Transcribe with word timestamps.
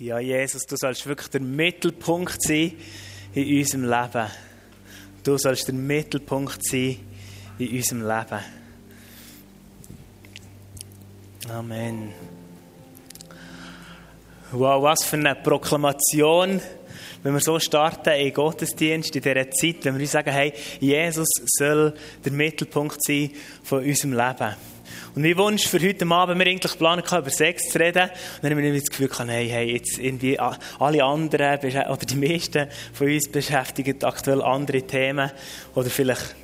Ja, 0.00 0.18
Jesus, 0.18 0.66
du 0.66 0.76
sollst 0.76 1.06
wirklich 1.06 1.28
der 1.28 1.40
Mittelpunkt 1.40 2.42
sein 2.42 2.72
in 3.32 3.58
unserem 3.58 3.84
Leben. 3.84 4.28
Du 5.22 5.38
sollst 5.38 5.68
der 5.68 5.74
Mittelpunkt 5.74 6.58
sein 6.66 6.98
in 7.58 7.76
unserem 7.76 8.00
Leben. 8.00 8.40
Amen. 11.48 12.12
Wow, 14.50 14.82
was 14.82 15.04
für 15.04 15.16
eine 15.16 15.36
Proklamation, 15.36 16.60
wenn 17.22 17.32
wir 17.32 17.40
so 17.40 17.60
starten 17.60 18.14
in 18.14 18.34
Gottesdienst, 18.34 19.14
in 19.14 19.22
dieser 19.22 19.48
Zeit, 19.52 19.84
wenn 19.84 19.94
wir 19.94 20.00
uns 20.00 20.10
sagen, 20.10 20.32
hey, 20.32 20.52
Jesus 20.80 21.28
soll 21.56 21.94
der 22.24 22.32
Mittelpunkt 22.32 22.98
sein 23.00 23.30
von 23.62 23.84
unserem 23.84 24.14
Leben. 24.14 24.56
Und 25.14 25.22
mein 25.22 25.36
Wunsch 25.36 25.66
für 25.66 25.80
heute 25.80 26.06
Abend, 26.06 26.38
wir 26.38 26.46
eigentlich 26.46 26.78
planen, 26.78 27.02
über 27.04 27.30
Sex 27.30 27.68
zu 27.70 27.78
reden. 27.78 28.04
Und 28.04 28.42
dann 28.42 28.52
haben 28.52 28.62
wir 28.62 28.72
das 28.72 28.90
Gefühl, 28.90 29.10
hey, 29.28 29.48
hey, 29.48 29.72
jetzt 29.72 29.98
irgendwie 29.98 30.38
alle 30.38 31.04
anderen, 31.04 31.58
oder 31.58 32.06
die 32.06 32.16
meisten 32.16 32.68
von 32.92 33.08
uns 33.08 33.28
beschäftigen 33.28 34.02
aktuell 34.02 34.42
andere 34.42 34.82
Themen. 34.82 35.30
Oder 35.74 35.90
vielleicht 35.90 36.34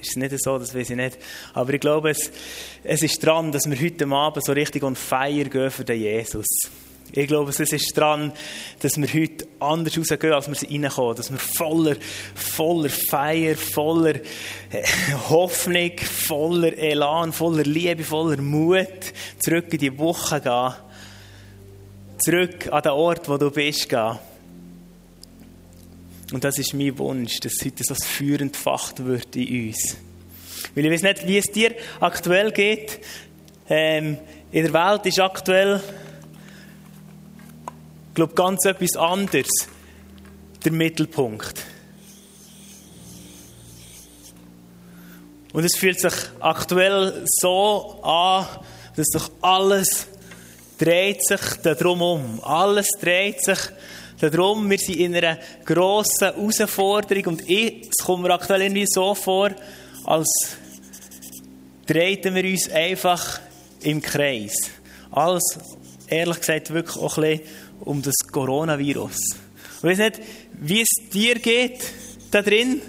ist 0.00 0.10
es 0.10 0.16
nicht 0.16 0.42
so, 0.42 0.58
das 0.58 0.74
weiß 0.74 0.90
ich 0.90 0.96
nicht. 0.96 1.18
Aber 1.54 1.72
ich 1.74 1.80
glaube, 1.80 2.10
es, 2.10 2.30
es 2.84 3.02
ist 3.02 3.24
dran, 3.24 3.52
dass 3.52 3.68
wir 3.68 3.80
heute 3.80 4.06
Abend 4.06 4.44
so 4.44 4.52
richtig 4.52 4.82
on 4.82 4.96
fire 4.96 5.44
gehen 5.44 5.70
für 5.70 5.84
den 5.84 6.00
Jesus. 6.00 6.46
Ich 7.12 7.26
glaube, 7.26 7.50
es 7.50 7.60
ist 7.60 7.96
dran, 7.96 8.32
dass 8.80 8.98
wir 8.98 9.08
heute 9.08 9.46
anders 9.60 9.96
rausgehen, 9.96 10.32
als 10.32 10.48
wir 10.48 10.70
reinkommen. 10.70 11.16
Dass 11.16 11.30
wir 11.30 11.38
voller, 11.38 11.96
voller 12.34 12.90
Feier, 12.90 13.56
voller 13.56 14.16
äh, 14.16 14.84
Hoffnung, 15.30 15.92
voller 15.98 16.76
Elan, 16.76 17.32
voller 17.32 17.64
Liebe, 17.64 18.04
voller 18.04 18.40
Mut 18.40 18.86
zurück 19.38 19.72
in 19.72 19.78
die 19.78 19.98
Woche 19.98 20.40
gehen. 20.40 20.74
Zurück 22.18 22.68
an 22.70 22.82
den 22.82 22.92
Ort, 22.92 23.28
wo 23.28 23.38
du 23.38 23.50
bist, 23.50 23.88
gehen. 23.88 24.18
Und 26.32 26.44
das 26.44 26.58
ist 26.58 26.74
mein 26.74 26.98
Wunsch, 26.98 27.40
dass 27.40 27.64
heute 27.64 27.84
so 27.84 27.94
Feuer 27.94 28.40
entfacht 28.40 29.02
wird 29.04 29.34
in 29.34 29.68
uns. 29.68 29.96
Weil 30.74 30.84
ich 30.84 30.92
weiß 30.92 31.02
nicht, 31.02 31.26
wie 31.26 31.38
es 31.38 31.50
dir 31.50 31.74
aktuell 32.00 32.52
geht. 32.52 33.00
Ähm, 33.70 34.18
in 34.52 34.64
der 34.64 34.72
Welt 34.72 35.06
ist 35.06 35.20
aktuell 35.20 35.80
glaube, 38.18 38.34
ganz 38.34 38.64
etwas 38.64 38.96
anderes 38.96 39.46
der 40.64 40.72
Mittelpunkt. 40.72 41.64
Und 45.52 45.64
es 45.64 45.76
fühlt 45.76 46.00
sich 46.00 46.14
aktuell 46.40 47.24
so 47.40 48.00
an, 48.02 48.44
dass 48.96 49.06
doch 49.12 49.30
alles 49.40 50.08
dreht 50.78 51.24
sich 51.24 51.40
darum 51.62 52.02
um. 52.02 52.40
Alles 52.42 52.88
dreht 53.00 53.44
sich 53.44 53.58
darum. 54.20 54.68
Wir 54.68 54.78
sind 54.78 54.96
in 54.96 55.14
einer 55.14 55.38
grossen 55.64 56.32
Herausforderung 56.32 57.26
und 57.26 57.48
es 57.48 58.04
kommt 58.04 58.24
mir 58.24 58.34
aktuell 58.34 58.62
irgendwie 58.62 58.86
so 58.88 59.14
vor, 59.14 59.50
als 60.04 60.56
drehten 61.86 62.34
wir 62.34 62.44
uns 62.44 62.68
einfach 62.68 63.38
im 63.82 64.02
Kreis. 64.02 64.54
Alles, 65.12 65.56
ehrlich 66.08 66.40
gesagt, 66.40 66.74
wirklich 66.74 66.96
auch 66.96 67.16
ein 67.18 67.38
bisschen 67.38 67.67
um 67.80 68.02
das 68.02 68.14
Coronavirus. 68.32 69.16
Ich 69.78 69.84
weiß 69.84 69.98
nicht, 69.98 70.20
wie 70.60 70.80
es 70.82 71.10
dir 71.12 71.36
geht 71.36 71.80
da 72.30 72.42
drin, 72.42 72.82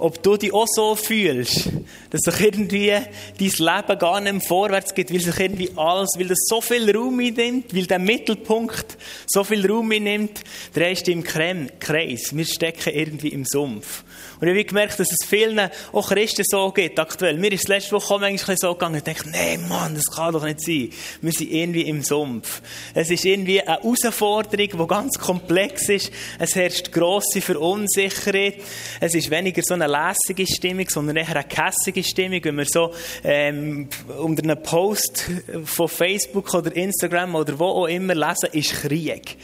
ob 0.00 0.22
du 0.22 0.36
dich 0.36 0.52
auch 0.52 0.66
so 0.66 0.94
fühlst, 0.94 1.68
dass 2.08 2.20
sich 2.22 2.40
irgendwie 2.40 2.88
dein 2.88 3.06
Leben 3.38 3.98
gar 3.98 4.20
nicht 4.20 4.32
mehr 4.32 4.40
vorwärts 4.40 4.94
geht, 4.94 5.12
weil 5.12 5.20
sich 5.20 5.38
irgendwie 5.38 5.70
alles, 5.76 6.10
weil 6.16 6.28
das 6.28 6.38
so 6.46 6.60
viel 6.60 6.90
Raum 6.94 7.20
einnimmt, 7.20 7.74
weil 7.74 7.86
der 7.86 7.98
Mittelpunkt 7.98 8.96
so 9.26 9.44
viel 9.44 9.70
Raum 9.70 9.92
einnimmt, 9.92 10.40
drehst 10.74 11.06
du 11.06 11.12
im 11.12 11.22
Kreis. 11.22 12.34
Wir 12.34 12.46
stecken 12.46 12.94
irgendwie 12.94 13.28
im 13.28 13.44
Sumpf. 13.44 14.04
Und 14.40 14.48
ich 14.48 14.54
habe 14.54 14.64
gemerkt, 14.64 14.98
dass 14.98 15.08
es 15.10 15.28
vielen 15.28 15.70
auch 15.92 16.08
Christen 16.08 16.44
so 16.46 16.70
geht, 16.72 16.98
aktuell. 16.98 17.36
Mir 17.36 17.52
ist 17.52 17.68
letzte 17.68 17.92
Woche 17.92 18.14
auch 18.14 18.20
manchmal 18.20 18.56
so 18.56 18.72
gegangen, 18.72 18.96
ich 18.96 19.02
denke, 19.02 19.28
nee, 19.28 19.58
Mann, 19.58 19.94
das 19.94 20.06
kann 20.06 20.32
doch 20.32 20.44
nicht 20.44 20.62
sein. 20.62 20.90
Wir 21.20 21.32
sind 21.32 21.50
irgendwie 21.50 21.82
im 21.82 22.02
Sumpf. 22.02 22.62
Es 22.94 23.10
ist 23.10 23.24
irgendwie 23.24 23.60
eine 23.60 23.82
Herausforderung, 23.82 24.68
die 24.68 24.86
ganz 24.86 25.18
komplex 25.18 25.88
ist. 25.90 26.10
Es 26.38 26.54
herrscht 26.54 26.90
grosse 26.90 27.40
Verunsicherung. 27.40 28.54
Es 29.00 29.14
ist 29.14 29.30
weniger 29.30 29.62
so 29.62 29.74
eine 29.74 29.86
lässige 29.86 30.46
Stimmung, 30.46 30.88
sondern 30.88 31.16
eher 31.16 31.28
eine 31.28 31.44
kässige 31.44 32.02
Stimmung, 32.02 32.42
wenn 32.42 32.56
wir 32.56 32.66
so 32.66 32.94
ähm, 33.22 33.88
unter 34.18 34.42
einem 34.42 34.62
Post 34.62 35.24
von 35.64 35.88
Facebook 35.88 36.54
oder 36.54 36.74
Instagram 36.74 37.34
oder 37.34 37.58
wo 37.58 37.66
auch 37.66 37.86
immer 37.86 38.14
lesen, 38.14 38.48
ist 38.52 38.72
Krieg. 38.72 39.36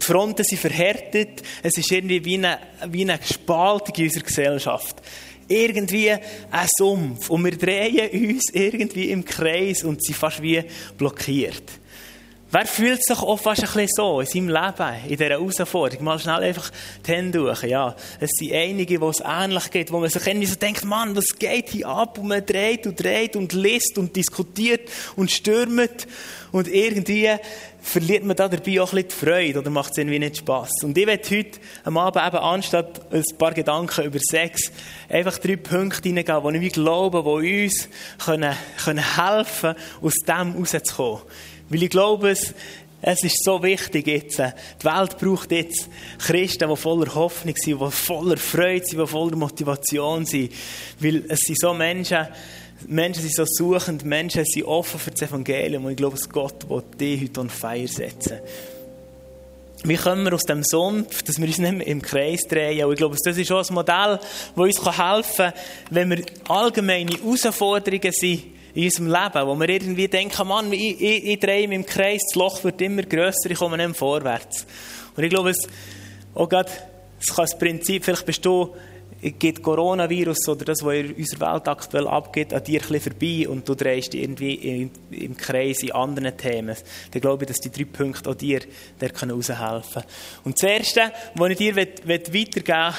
Die 0.00 0.04
Fronten 0.04 0.44
sind 0.44 0.60
verhärtet. 0.60 1.42
Es 1.62 1.76
ist 1.76 1.90
irgendwie 1.90 2.24
wie 2.24 2.34
eine, 2.34 2.58
wie 2.88 3.02
eine 3.02 3.18
Spaltung 3.22 3.94
in 3.96 4.04
unserer 4.04 4.24
Gesellschaft. 4.24 4.96
Irgendwie 5.48 6.10
ein 6.10 6.68
Sumpf. 6.76 7.30
Und 7.30 7.44
wir 7.44 7.56
drehen 7.56 8.30
uns 8.30 8.52
irgendwie 8.52 9.10
im 9.10 9.24
Kreis 9.24 9.84
und 9.84 10.04
sind 10.04 10.16
fast 10.16 10.42
wie 10.42 10.62
blockiert. 10.96 11.64
Wer 12.48 12.64
fühlt 12.64 13.04
sich 13.04 13.18
auch 13.18 13.38
fast 13.40 13.62
ein 13.62 13.66
bisschen 13.66 13.88
so 13.88 14.20
in 14.20 14.26
seinem 14.26 14.48
Leben, 14.48 14.94
in 15.02 15.08
dieser 15.08 15.30
Herausforderung? 15.30 16.04
Mal 16.04 16.18
schnell 16.20 16.44
einfach 16.44 16.70
die 17.04 17.10
Hände 17.10 17.38
durch. 17.40 17.64
Ja, 17.64 17.96
es 18.20 18.30
sind 18.38 18.52
einige, 18.52 19.00
wo 19.00 19.10
es 19.10 19.20
ähnlich 19.20 19.68
geht, 19.72 19.90
wo 19.90 19.98
man 19.98 20.08
sich 20.08 20.24
irgendwie 20.24 20.46
so 20.46 20.54
denkt, 20.54 20.84
Mann, 20.84 21.16
was 21.16 21.36
geht 21.38 21.70
hier 21.70 21.88
ab? 21.88 22.18
Und 22.18 22.28
man 22.28 22.46
dreht 22.46 22.86
und 22.86 23.02
dreht 23.02 23.34
und 23.34 23.52
liest 23.52 23.98
und 23.98 24.14
diskutiert 24.14 24.88
und 25.16 25.32
stürmt. 25.32 26.06
Und 26.52 26.68
irgendwie 26.68 27.30
verliert 27.86 28.24
man 28.24 28.34
da 28.34 28.48
dabei 28.48 28.80
auch 28.80 28.92
ein 28.92 29.04
bisschen 29.04 29.08
die 29.08 29.14
Freude 29.14 29.58
oder 29.60 29.70
macht 29.70 29.92
es 29.92 29.98
irgendwie 29.98 30.18
nicht 30.18 30.38
Spass. 30.38 30.70
Und 30.82 30.98
ich 30.98 31.06
werde 31.06 31.30
heute 31.30 31.60
am 31.84 31.96
Abend 31.96 32.26
eben 32.26 32.36
anstatt 32.36 33.00
ein 33.12 33.22
paar 33.38 33.54
Gedanken 33.54 34.04
über 34.04 34.18
Sex 34.18 34.72
einfach 35.08 35.38
drei 35.38 35.54
Punkte 35.54 36.08
hineingehen, 36.08 36.60
die 36.60 36.66
ich 36.66 36.72
glaube, 36.72 37.22
die 37.22 37.64
uns 37.64 37.88
können, 38.24 38.56
können 38.84 39.16
helfen 39.16 39.76
aus 40.02 40.14
dem 40.26 40.56
rauszukommen. 40.56 41.22
Weil 41.68 41.82
ich 41.84 41.90
glaube, 41.90 42.30
es, 42.30 42.54
es 43.02 43.22
ist 43.22 43.44
so 43.44 43.62
wichtig 43.62 44.08
jetzt. 44.08 44.40
Die 44.40 44.84
Welt 44.84 45.16
braucht 45.18 45.52
jetzt 45.52 45.88
Christen, 46.18 46.68
die 46.68 46.76
voller 46.76 47.14
Hoffnung 47.14 47.54
sind, 47.56 47.80
die 47.80 47.90
voller 47.92 48.36
Freude 48.36 48.84
sind, 48.84 49.00
die 49.00 49.06
voller 49.06 49.36
Motivation 49.36 50.26
sind. 50.26 50.52
Weil 50.98 51.24
es 51.28 51.38
sind 51.38 51.60
so 51.60 51.72
Menschen, 51.72 52.26
Menschen 52.86 53.22
sind 53.22 53.34
so 53.34 53.44
suchend, 53.46 54.04
Menschen 54.04 54.44
sind 54.44 54.64
offen 54.64 55.00
für 55.00 55.10
das 55.10 55.22
Evangelium. 55.22 55.84
Und 55.84 55.92
ich 55.92 55.96
glaube, 55.96 56.16
dass 56.16 56.28
Gott 56.28 56.68
will 56.68 56.82
dich 56.98 57.22
heute 57.22 57.40
on 57.40 57.50
Feier 57.50 57.88
setzen. 57.88 58.40
Wie 59.84 59.96
kommen 59.96 60.24
wir 60.24 60.34
aus 60.34 60.42
dem 60.42 60.62
Sumpf, 60.64 61.22
dass 61.22 61.38
wir 61.38 61.46
uns 61.46 61.58
nicht 61.58 61.72
mehr 61.72 61.86
im 61.86 62.02
Kreis 62.02 62.42
drehen? 62.48 62.84
Und 62.84 62.92
ich 62.92 62.98
glaube, 62.98 63.16
das 63.22 63.36
ist 63.36 63.52
auch 63.52 63.68
ein 63.68 63.74
Modell, 63.74 64.18
das 64.18 64.56
uns 64.56 64.98
helfen 64.98 65.36
kann, 65.36 65.52
wenn 65.90 66.10
wir 66.10 66.24
allgemeine 66.48 67.12
Herausforderungen 67.12 68.12
sind 68.12 68.44
in 68.74 68.84
unserem 68.84 69.06
Leben, 69.06 69.46
wo 69.46 69.54
wir 69.54 69.68
irgendwie 69.68 70.08
denken, 70.08 70.48
Mann, 70.48 70.72
ich, 70.72 71.00
ich, 71.00 71.24
ich 71.24 71.40
drehe 71.40 71.68
mich 71.68 71.76
im 71.76 71.86
Kreis, 71.86 72.22
das 72.28 72.34
Loch 72.34 72.64
wird 72.64 72.80
immer 72.82 73.02
grösser, 73.02 73.50
ich 73.50 73.58
komme 73.58 73.76
nicht 73.76 73.86
mehr 73.86 73.94
vorwärts. 73.94 74.66
Und 75.14 75.24
ich 75.24 75.30
glaube, 75.30 75.50
es, 75.50 75.68
auch 76.34 76.48
gerade, 76.48 76.70
es 77.20 77.34
kann 77.34 77.44
das 77.44 77.58
Prinzip, 77.58 78.04
vielleicht 78.04 78.26
bist 78.26 78.44
du 78.44 78.74
geht 79.20 79.62
Coronavirus 79.62 80.48
oder 80.48 80.66
das, 80.66 80.82
was 80.82 80.94
in 80.94 81.14
unserer 81.14 81.54
Welt 81.54 81.68
aktuell 81.68 82.06
abgeht, 82.06 82.52
an 82.52 82.62
dir 82.62 82.80
ein 82.90 83.00
vorbei 83.00 83.48
und 83.48 83.68
du 83.68 83.74
drehst 83.74 84.12
dich 84.12 84.22
irgendwie 84.22 84.90
im 85.10 85.36
Kreis 85.36 85.82
in 85.82 85.92
anderen 85.92 86.36
Themen, 86.36 86.76
dann 87.10 87.20
glaube 87.20 87.44
ich, 87.44 87.48
dass 87.48 87.58
die 87.58 87.70
drei 87.70 87.84
Punkte 87.84 88.30
auch 88.30 88.34
dir 88.34 88.60
heraushelfen 89.00 90.02
können. 90.02 90.06
Und 90.44 90.62
das 90.62 90.70
Erste, 90.70 91.12
was 91.34 91.50
ich 91.50 91.56
dir 91.56 91.76
weitergeben 91.76 92.32
will, 92.32 92.48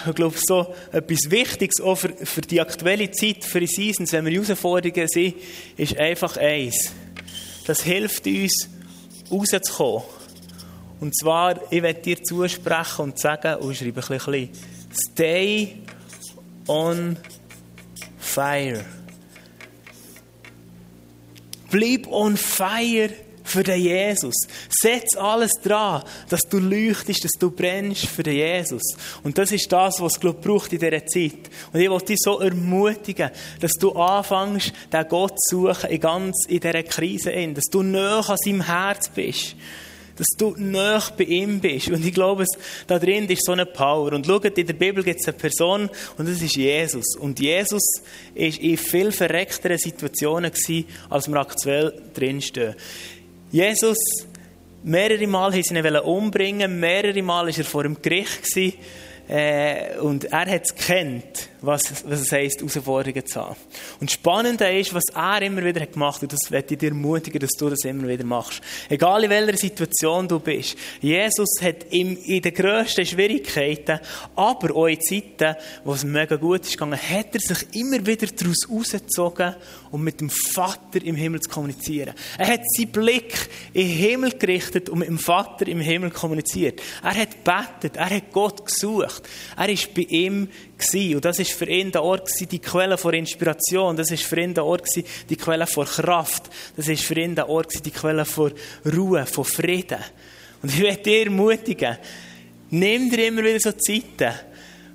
ich 0.09 0.15
glaube, 0.15 0.35
so 0.37 0.73
etwas 0.91 1.29
Wichtiges 1.29 1.81
auch 1.81 1.95
für, 1.95 2.09
für 2.09 2.41
die 2.41 2.61
aktuelle 2.61 3.11
Zeit, 3.11 3.43
für 3.43 3.59
die 3.59 3.67
Seasons, 3.67 4.11
wenn 4.13 4.25
wir 4.25 4.33
Herausforderungen 4.33 5.07
sind, 5.07 5.35
ist 5.77 5.97
einfach 5.97 6.37
eins. 6.37 6.93
Das 7.65 7.83
hilft 7.83 8.25
uns, 8.25 8.69
rauszukommen. 9.31 10.03
Und 10.99 11.15
zwar, 11.15 11.71
ich 11.71 11.83
werde 11.83 12.01
dir 12.01 12.23
zusprechen 12.23 13.01
und 13.03 13.19
sagen, 13.19 13.55
und 13.59 13.75
schreibe 13.75 14.01
ein 14.01 14.17
bisschen, 14.17 14.49
stay 14.91 15.75
on 16.67 17.17
fire. 18.17 18.83
Bleib 21.69 22.07
on 22.07 22.37
fire 22.37 23.09
für 23.47 23.63
den 23.63 23.81
Jesus. 23.81 24.35
Setz 24.69 25.15
alles 25.15 25.51
dran, 25.63 26.03
dass 26.29 26.41
du 26.41 26.59
leuchtest, 26.59 27.23
dass 27.23 27.31
du 27.39 27.49
brennst 27.49 28.05
für 28.05 28.23
den 28.23 28.35
Jesus. 28.35 28.83
Und 29.23 29.37
das 29.37 29.51
ist 29.51 29.71
das, 29.71 30.01
was 30.01 30.19
Gott 30.19 30.41
braucht 30.41 30.73
in 30.73 30.79
dieser 30.79 31.05
Zeit. 31.05 31.49
Und 31.71 31.79
ich 31.79 31.89
will 31.89 31.99
dich 31.99 32.17
so 32.19 32.39
ermutigen, 32.39 33.31
dass 33.59 33.73
du 33.73 33.91
anfängst, 33.93 34.73
den 34.91 35.07
Gott 35.07 35.39
zu 35.39 35.67
suchen, 35.67 35.89
in 35.89 35.99
ganz 35.99 36.45
in 36.47 36.59
dieser 36.59 36.83
Krise, 36.83 37.31
dass 37.53 37.65
du 37.71 37.83
näher 37.83 38.23
an 38.27 38.37
seinem 38.37 38.61
Herz 38.61 39.09
bist 39.09 39.55
dass 40.17 40.27
du 40.37 40.55
näher 40.57 41.03
bei 41.17 41.23
ihm 41.23 41.59
bist. 41.59 41.89
Und 41.89 42.05
ich 42.05 42.13
glaube, 42.13 42.45
da 42.87 42.99
drin 42.99 43.27
ist 43.27 43.45
so 43.45 43.53
eine 43.53 43.65
Power. 43.65 44.13
Und 44.13 44.25
schaut, 44.25 44.45
in 44.45 44.67
der 44.67 44.73
Bibel 44.73 45.03
gibt 45.03 45.21
es 45.21 45.27
eine 45.27 45.37
Person, 45.37 45.89
und 46.17 46.27
das 46.27 46.41
ist 46.41 46.55
Jesus. 46.55 47.15
Und 47.19 47.39
Jesus 47.39 47.83
ist 48.35 48.59
in 48.59 48.77
viel 48.77 49.11
verreckteren 49.11 49.77
Situationen 49.77 50.51
gewesen, 50.51 50.85
als 51.09 51.27
wir 51.27 51.37
aktuell 51.37 51.93
drinstehen. 52.13 52.75
Jesus 53.51 53.97
Mehrere 54.83 55.27
Mal 55.27 55.51
haben 55.51 55.63
sie 55.63 55.75
ihn 55.75 55.95
umbringen, 55.97 56.79
mehrere 56.79 57.21
Mal 57.21 57.47
war 57.47 57.57
er 57.57 57.63
vor 57.65 57.83
dem 57.83 58.01
Gericht. 58.01 58.43
Gewesen. 58.43 58.77
Äh, 59.27 59.97
und 59.99 60.25
er 60.25 60.45
hat 60.45 60.63
es 60.63 60.73
kennt, 60.73 61.49
was, 61.61 62.05
was 62.05 62.21
es 62.21 62.31
heisst, 62.31 62.59
Herausforderungen 62.59 63.25
zu 63.25 63.41
haben. 63.41 63.55
Und 63.99 64.11
spannend 64.11 64.61
ist, 64.61 64.93
was 64.93 65.03
er 65.13 65.41
immer 65.41 65.63
wieder 65.63 65.81
hat 65.81 65.93
gemacht 65.93 66.17
hat, 66.17 66.23
und 66.23 66.33
das 66.33 66.51
werde 66.51 66.73
ich 66.73 66.79
dir 66.79 66.89
ermutigen, 66.89 67.39
dass 67.39 67.51
du 67.51 67.69
das 67.69 67.83
immer 67.85 68.07
wieder 68.07 68.23
machst. 68.23 68.61
Egal 68.89 69.23
in 69.23 69.29
welcher 69.29 69.57
Situation 69.57 70.27
du 70.27 70.39
bist. 70.39 70.75
Jesus 71.01 71.49
hat 71.61 71.85
im, 71.91 72.17
in 72.17 72.41
den 72.41 72.53
grössten 72.53 73.05
Schwierigkeiten, 73.05 73.99
aber 74.35 74.75
auch 74.75 74.87
in 74.87 75.01
Zeiten, 75.01 75.55
wo 75.83 75.93
es 75.93 76.03
mega 76.03 76.35
gut 76.35 76.61
ist 76.61 76.73
gegangen, 76.73 76.99
hat 76.99 77.33
er 77.33 77.39
sich 77.39 77.75
immer 77.75 78.05
wieder 78.05 78.27
daraus 78.27 78.69
rausgezogen, 78.69 79.55
um 79.91 80.03
mit 80.03 80.21
dem 80.21 80.29
Vater 80.29 81.03
im 81.03 81.15
Himmel 81.15 81.41
zu 81.41 81.49
kommunizieren. 81.49 82.13
Er 82.37 82.47
hat 82.47 82.61
seinen 82.75 82.91
Blick 82.91 83.49
in 83.73 83.87
den 83.87 83.97
Himmel 83.97 84.31
gerichtet 84.37 84.89
und 84.89 84.99
mit 84.99 85.07
dem 85.07 85.19
Vater 85.19 85.67
im 85.67 85.79
Himmel 85.79 86.11
kommuniziert. 86.11 86.81
Er 87.03 87.15
hat 87.15 87.43
betet, 87.43 87.97
er 87.97 88.09
hat 88.09 88.31
Gott 88.31 88.65
gesucht. 88.65 89.23
Er 89.55 89.67
war 89.67 89.77
bei 89.95 90.01
ihm 90.03 90.49
und 91.15 91.25
das 91.25 91.39
ist 91.39 91.53
für 91.53 91.65
ihn 91.65 91.91
der 91.91 92.03
Ort 92.03 92.29
die 92.39 92.59
Quelle 92.59 92.97
von 92.97 93.13
Inspiration. 93.13 93.97
Das 93.97 94.11
ist 94.11 94.23
für 94.23 94.39
ihn 94.39 94.53
der 94.53 94.63
Ort 94.65 94.87
die 95.29 95.35
Quelle 95.35 95.65
von 95.65 95.85
Kraft. 95.85 96.49
Das 96.75 96.87
ist 96.87 97.03
für 97.03 97.19
ihn 97.19 97.35
der 97.35 97.49
Ort 97.49 97.85
die 97.85 97.91
Quelle 97.91 98.25
von 98.25 98.53
Ruhe, 98.85 99.25
von 99.25 99.43
Frieden. 99.43 99.99
Und 100.61 100.71
ich 100.71 100.79
werde 100.79 101.01
dir 101.01 101.25
ermutigen, 101.25 101.97
nimm 102.69 103.09
dir 103.09 103.27
immer 103.27 103.43
wieder 103.43 103.59
so 103.59 103.71
Zeiten, 103.71 104.33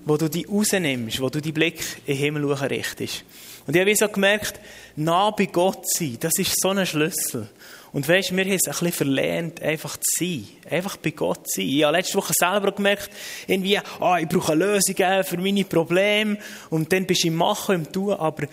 wo 0.05 0.17
du 0.17 0.29
die 0.29 0.45
rausnimmst, 0.45 1.21
wo 1.21 1.29
du 1.29 1.41
die 1.41 1.53
Blick 1.53 1.81
in 2.07 2.15
den 2.15 2.17
Himmel 2.17 2.53
richtest. 2.53 3.25
Und 3.67 3.75
ich 3.75 3.81
habe 3.81 3.95
so 3.95 4.09
gemerkt, 4.09 4.61
nah 4.97 5.31
bei 5.31 5.47
Gott 5.47 5.89
sein, 5.89 6.17
das 6.21 6.33
ist 6.39 6.61
so 6.61 6.71
ein 6.71 6.85
Schlüssel. 6.87 7.49
Und 7.93 8.09
weißt, 8.09 8.31
du, 8.31 8.37
wir 8.37 8.45
haben 8.45 8.53
es 8.53 8.67
ein 8.67 8.71
bisschen 8.71 8.93
verlernt, 8.93 9.61
einfach 9.61 9.97
zu 9.99 10.25
sein. 10.25 10.49
Einfach 10.71 10.97
bei 10.97 11.11
Gott 11.11 11.49
zu 11.49 11.61
sein. 11.61 11.69
Ich 11.69 11.85
habe 11.85 11.97
letzte 11.97 12.17
Woche 12.17 12.33
selber 12.35 12.73
gemerkt, 12.73 13.11
irgendwie, 13.47 13.79
ah, 14.01 14.19
ich 14.19 14.29
brauche 14.29 14.53
eine 14.53 14.65
Lösung 14.65 14.97
für 15.25 15.39
meine 15.39 15.65
Probleme. 15.65 16.39
Und 16.71 16.93
dann 16.93 17.07
bist 17.07 17.25
du 17.25 17.29
im 17.29 17.35
Machen, 17.35 17.75
im 17.75 17.93
Tun. 17.93 18.15
Aber 18.15 18.47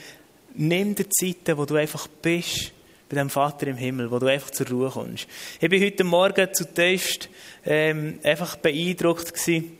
nimm 0.55 0.93
dir 0.93 1.09
Zeiten, 1.09 1.57
wo 1.57 1.65
du 1.65 1.75
einfach 1.75 2.07
bist, 2.21 2.73
bei 3.07 3.15
dem 3.15 3.29
Vater 3.29 3.67
im 3.67 3.77
Himmel, 3.77 4.11
wo 4.11 4.19
du 4.19 4.27
einfach 4.27 4.51
zur 4.51 4.67
Ruhe 4.67 4.89
kommst. 4.89 5.27
Ich 5.59 5.69
bin 5.69 5.83
heute 5.83 6.03
Morgen 6.03 6.53
zutiefst 6.53 7.29
ähm, 7.65 8.19
einfach 8.23 8.57
beeindruckt 8.57 9.33
gewesen. 9.33 9.77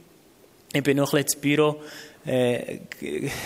Ich 0.73 0.83
bin 0.83 0.97
noch 0.97 1.13
ein 1.13 1.23
bisschen 1.23 1.33
ins 1.33 1.35
Büro 1.35 1.81
äh, 2.25 2.79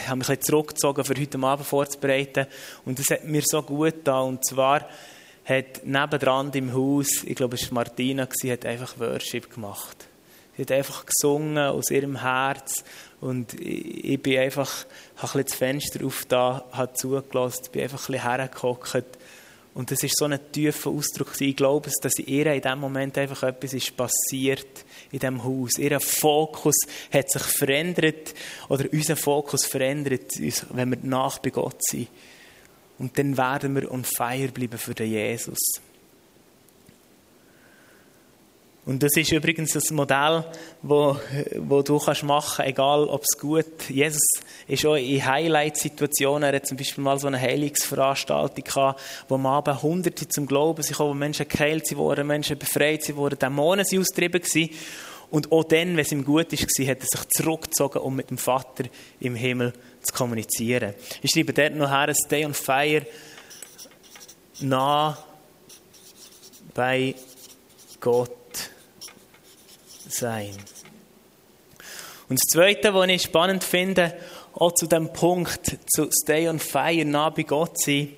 habe 0.07 0.17
mich 0.17 0.29
ein 0.29 0.41
zurückgezogen, 0.41 1.03
für 1.03 1.19
heute 1.19 1.39
Abend 1.39 1.65
vorzubereiten. 1.65 2.47
Und 2.85 2.99
das 2.99 3.09
hat 3.11 3.25
mir 3.25 3.41
so 3.45 3.61
gut 3.61 3.93
getan. 3.93 4.27
Und 4.27 4.45
zwar 4.45 4.87
hat 5.45 5.85
nebendran 5.85 6.51
im 6.53 6.73
Haus, 6.73 7.23
ich 7.25 7.35
glaube, 7.35 7.55
es 7.55 7.69
war 7.69 7.75
Martina, 7.75 8.27
hat 8.27 8.65
einfach 8.65 8.99
Worship 8.99 9.53
gemacht. 9.53 10.07
Sie 10.55 10.61
hat 10.61 10.71
einfach 10.71 11.05
gesungen 11.05 11.57
aus 11.57 11.89
ihrem 11.89 12.21
Herz. 12.21 12.83
Und 13.19 13.59
ich 13.59 14.21
bin 14.21 14.37
einfach, 14.37 14.85
habe 15.17 15.39
ein 15.39 15.45
das 15.45 15.55
Fenster 15.55 16.05
auf 16.05 16.25
da, 16.25 16.63
habe 16.71 16.93
zugelassen, 16.93 17.71
bin 17.71 17.83
einfach 17.83 18.09
ein 18.09 18.13
bisschen 18.13 18.29
hergehockt. 18.29 19.17
Und 19.73 19.89
das 19.89 20.03
ist 20.03 20.17
so 20.17 20.25
ein 20.25 20.39
tiefer 20.51 20.91
Ausdruck. 20.91 21.41
Ich 21.41 21.55
glaube, 21.55 21.89
dass 22.01 22.19
ihr 22.19 22.53
in 22.53 22.61
dem 22.61 22.79
Moment 22.79 23.17
einfach 23.17 23.41
etwas 23.41 23.73
ist 23.73 23.97
passiert 23.97 24.85
in 25.11 25.17
diesem 25.17 25.43
Haus. 25.43 25.79
Ihr 25.79 25.99
Fokus 25.99 26.75
hat 27.11 27.31
sich 27.31 27.41
verändert, 27.41 28.35
oder 28.69 28.85
unser 28.91 29.15
Fokus 29.15 29.65
verändert, 29.65 30.31
wenn 30.69 30.91
wir 30.91 30.99
nach 31.01 31.39
bei 31.39 31.49
Gott 31.49 31.79
sind. 31.89 32.07
Und 32.99 33.17
dann 33.17 33.37
werden 33.37 33.75
wir 33.75 33.91
on 33.91 34.03
fire 34.03 34.49
bleiben 34.49 34.77
für 34.77 34.93
den 34.93 35.09
Jesus. 35.09 35.59
Und 38.85 39.01
das 39.01 39.15
ist 39.15 39.31
übrigens 39.31 39.75
ein 39.77 39.95
Modell, 39.95 40.43
wo, 40.81 41.17
wo 41.55 41.81
du 41.81 41.99
kannst 41.99 42.23
machen, 42.23 42.65
egal 42.65 43.05
ob 43.05 43.21
es 43.21 43.39
gut. 43.39 43.89
Jesus 43.89 44.21
ist 44.67 44.85
auch 44.85 44.95
in 44.95 45.25
Highlight-Situationen. 45.25 46.43
Er 46.43 46.57
hat 46.57 46.67
zum 46.67 46.75
Beispiel 46.75 47.01
mal 47.01 47.17
so 47.17 47.27
eine 47.27 47.39
Heilungsveranstaltung 47.39 48.61
gehabt, 48.61 49.01
wo 49.29 49.35
am 49.35 49.45
Abend 49.45 49.81
Hunderte 49.81 50.27
zum 50.27 50.47
Glauben 50.47 50.83
sind, 50.83 50.99
wo 50.99 51.13
Menschen 51.13 51.47
geheilt 51.47 51.95
wurden, 51.95 52.27
Menschen 52.27 52.57
befreit 52.57 53.15
wurden, 53.15 53.39
Dämonen 53.39 53.85
sind 53.85 54.01
austrieben 54.01 54.41
gewesen. 54.41 54.69
Und 55.31 55.51
auch 55.53 55.63
dann, 55.63 55.95
wenn 55.95 55.99
es 55.99 56.11
ihm 56.11 56.25
gut 56.25 56.51
war, 56.51 56.87
hat 56.87 56.99
er 56.99 57.07
sich 57.07 57.29
zurückgezogen, 57.29 58.01
um 58.01 58.17
mit 58.17 58.29
dem 58.29 58.37
Vater 58.37 58.83
im 59.21 59.35
Himmel 59.35 59.73
zu 60.03 60.13
kommunizieren. 60.13 60.93
Ich 61.21 61.31
schreibe 61.31 61.53
dort 61.53 61.75
noch 61.75 61.89
her, 61.89 62.13
Stay 62.13 62.45
on 62.45 62.53
Fire, 62.53 63.05
nah 64.59 65.17
bei 66.73 67.15
Gott 67.99 68.31
sein. 70.07 70.51
Und 72.29 72.39
das 72.39 72.51
Zweite, 72.51 72.93
was 72.93 73.07
ich 73.09 73.23
spannend 73.23 73.63
finde, 73.63 74.15
auch 74.53 74.71
zu 74.73 74.87
dem 74.87 75.11
Punkt, 75.11 75.77
zu 75.87 76.09
Stay 76.11 76.47
on 76.47 76.59
Fire, 76.59 77.05
nah 77.05 77.29
bei 77.29 77.43
Gott 77.43 77.79
sein, 77.79 78.15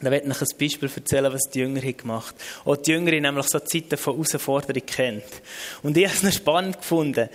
da 0.00 0.10
werde 0.10 0.28
ich 0.28 0.40
ein 0.40 0.58
Beispiel 0.58 0.90
erzählen, 0.94 1.32
was 1.32 1.50
die 1.52 1.60
Jünger 1.60 1.80
gemacht 1.80 2.34
haben. 2.34 2.70
Auch 2.70 2.76
die 2.76 2.90
Jünger 2.90 3.12
haben 3.12 3.22
nämlich 3.22 3.46
so 3.46 3.60
Zeiten 3.60 3.96
von 3.96 4.14
Herausforderung 4.14 4.84
kennt. 4.84 5.24
Und 5.82 5.96
ich 5.96 6.04
habe 6.04 6.16
es 6.16 6.22
noch 6.22 6.32
spannend 6.32 6.78
gefunden. 6.78 7.28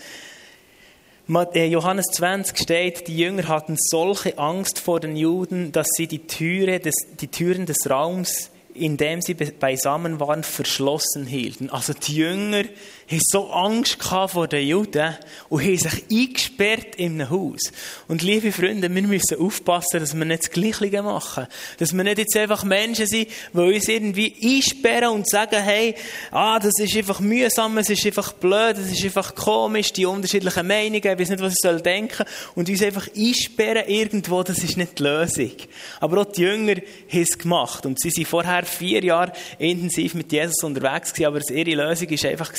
Äh, 1.53 1.67
Johannes 1.67 2.05
20 2.13 2.57
steht, 2.57 3.07
die 3.07 3.17
Jünger 3.17 3.47
hatten 3.47 3.75
solche 3.77 4.39
Angst 4.39 4.79
vor 4.79 4.99
den 4.99 5.15
Juden, 5.15 5.71
dass 5.71 5.87
sie 5.95 6.07
die, 6.07 6.25
Türe 6.25 6.79
des, 6.79 6.95
die 7.21 7.27
Türen 7.27 7.67
des 7.67 7.77
Raums, 7.87 8.49
in 8.73 8.97
dem 8.97 9.21
sie 9.21 9.35
beisammen 9.35 10.19
waren, 10.19 10.43
verschlossen 10.43 11.27
hielten. 11.27 11.69
Also 11.69 11.93
die 11.93 12.15
Jünger 12.15 12.63
haben 13.09 13.21
so 13.21 13.49
Angst 13.49 13.97
vor 14.03 14.47
den 14.47 14.67
Juden 14.67 15.15
und 15.49 15.63
haben 15.63 15.77
sich 15.77 16.03
eingesperrt 16.11 16.95
in 16.95 17.13
einem 17.13 17.29
Haus. 17.29 17.59
Und 18.07 18.21
liebe 18.21 18.51
Freunde, 18.51 18.93
wir 18.93 19.01
müssen 19.01 19.39
aufpassen, 19.39 19.99
dass 19.99 20.15
wir 20.15 20.25
nicht 20.25 20.43
das 20.43 20.51
Gleiche 20.51 21.01
machen. 21.01 21.47
Dass 21.79 21.95
wir 21.95 22.03
nicht 22.03 22.19
jetzt 22.19 22.37
einfach 22.37 22.63
Menschen 22.63 23.07
sind, 23.07 23.29
die 23.53 23.57
uns 23.57 23.87
irgendwie 23.87 24.35
einsperren 24.41 25.09
und 25.09 25.27
sagen, 25.27 25.61
hey, 25.61 25.95
ah, 26.31 26.59
das 26.59 26.73
ist 26.79 26.95
einfach 26.95 27.19
mühsam, 27.19 27.77
es 27.79 27.89
ist 27.89 28.05
einfach 28.05 28.33
blöd, 28.33 28.77
es 28.77 28.91
ist 28.91 29.03
einfach 29.05 29.33
komisch, 29.33 29.91
die 29.91 30.05
unterschiedlichen 30.05 30.67
Meinungen, 30.67 30.95
ich 30.95 31.19
weiß 31.19 31.29
nicht, 31.29 31.41
was 31.41 31.53
ich 31.53 31.59
soll 31.63 31.81
denken 31.81 32.25
und 32.53 32.69
uns 32.69 32.83
einfach 32.83 33.07
einsperren 33.15 33.87
irgendwo, 33.87 34.43
das 34.43 34.59
ist 34.59 34.77
nicht 34.77 34.99
die 34.99 35.03
Lösung. 35.03 35.51
Aber 35.99 36.21
auch 36.21 36.31
die 36.31 36.41
Jünger 36.41 36.75
haben 36.75 37.21
es 37.21 37.37
gemacht 37.37 37.85
und 37.87 37.99
sie 37.99 38.11
sind 38.11 38.27
vorher 38.27 38.65
vier 38.65 39.03
Jahre 39.03 39.33
intensiv 39.57 40.13
mit 40.13 40.31
Jesus 40.31 40.63
unterwegs 40.63 41.13
gewesen, 41.13 41.27
aber 41.27 41.41
ihre 41.49 41.87
Lösung 41.87 42.09
war 42.09 42.29
einfach 42.29 42.53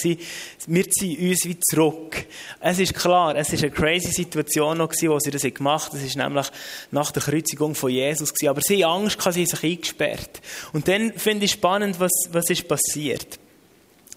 wir 0.66 0.88
ziehen 0.90 1.30
uns 1.30 1.44
wie 1.44 1.58
zurück. 1.58 2.26
Es 2.60 2.78
ist 2.78 2.94
klar, 2.94 3.36
es 3.36 3.52
ist 3.52 3.62
eine 3.62 3.72
crazy 3.72 4.10
Situation 4.10 4.78
noch 4.78 4.88
gewesen, 4.88 5.10
wo 5.10 5.18
sie 5.18 5.30
das 5.30 5.42
gemacht 5.42 5.88
haben. 5.88 5.98
Das 5.98 6.06
ist 6.06 6.16
nämlich 6.16 6.46
nach 6.90 7.10
der 7.12 7.22
Kreuzigung 7.22 7.74
von 7.74 7.90
Jesus 7.90 8.32
gewesen. 8.32 8.50
Aber 8.50 8.60
sie 8.60 8.84
haben 8.84 9.02
Angst 9.02 9.20
sie 9.20 9.28
haben 9.28 9.46
sich 9.46 9.64
eingesperrt. 9.64 10.40
Und 10.72 10.88
dann 10.88 11.12
finde 11.14 11.46
ich 11.46 11.52
spannend, 11.52 11.98
was, 11.98 12.12
was 12.32 12.50
ist 12.50 12.68
passiert. 12.68 13.38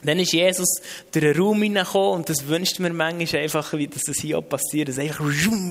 Dann 0.03 0.19
ist 0.19 0.33
Jesus 0.33 0.81
durch 1.11 1.23
den 1.23 1.37
Raum 1.37 1.61
hineingekommen 1.61 2.19
und 2.19 2.29
das 2.29 2.47
wünscht 2.47 2.79
mir 2.79 2.91
manchmal 2.91 3.43
einfach, 3.43 3.73
wie 3.73 3.87
das 3.87 4.01
hier 4.19 4.37
auch 4.37 4.41
passiert. 4.41 4.89
Dass 4.89 4.99
einfach, 4.99 5.25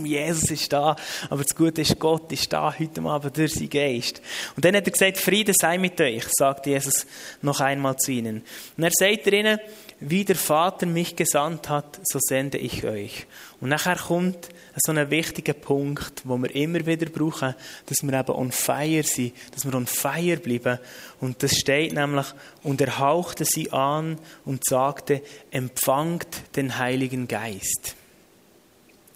Jesus 0.05 0.51
ist 0.51 0.73
da. 0.73 0.97
Aber 1.29 1.43
das 1.43 1.55
Gute 1.55 1.83
ist, 1.83 1.99
Gott 1.99 2.33
ist 2.33 2.53
da 2.53 2.75
heute 2.79 3.03
Abend 3.03 3.37
durch 3.37 3.55
seinen 3.55 3.71
Geist. 3.71 4.23
Und 4.57 4.65
dann 4.65 4.75
hat 4.75 4.87
er 4.87 4.93
gesagt, 4.93 5.19
Friede 5.19 5.53
sei 5.55 5.79
mit 5.79 6.01
euch, 6.01 6.25
sagt 6.31 6.67
Jesus 6.67 7.07
noch 7.43 7.61
einmal 7.61 7.97
zu 7.97 8.13
ihnen. 8.13 8.43
Und 8.77 8.85
er 8.85 8.91
sagt 8.93 9.27
ihnen, 9.27 9.59
wie 10.05 10.25
der 10.25 10.37
Vater 10.37 10.87
mich 10.87 11.17
gesandt 11.17 11.69
hat, 11.69 12.01
so 12.05 12.19
sende 12.21 12.59
ich 12.59 12.85
euch. 12.85 13.27
Und 13.61 13.69
nachher 13.69 13.97
kommt 13.97 14.49
so 14.77 14.93
ein 14.93 15.11
wichtiger 15.11 15.53
Punkt, 15.53 16.23
wo 16.25 16.37
wir 16.39 16.55
immer 16.55 16.85
wieder 16.87 17.07
brauchen, 17.07 17.55
dass 17.87 18.03
wir 18.03 18.19
eben 18.19 18.33
on 18.33 18.51
fire 18.51 19.03
sind, 19.03 19.35
dass 19.55 19.65
wir 19.65 19.75
on 19.75 19.87
fire 19.87 20.39
bleiben. 20.39 20.79
Und 21.21 21.43
das 21.43 21.57
steht 21.57 21.93
nämlich, 21.93 22.27
und 22.63 22.81
er 22.81 22.99
hauchte 22.99 23.45
sie 23.45 23.71
an 23.73 24.19
und 24.45 24.65
sagte, 24.65 25.23
empfangt 25.51 26.29
den 26.57 26.79
Heiligen 26.79 27.29
Geist. 27.29 27.95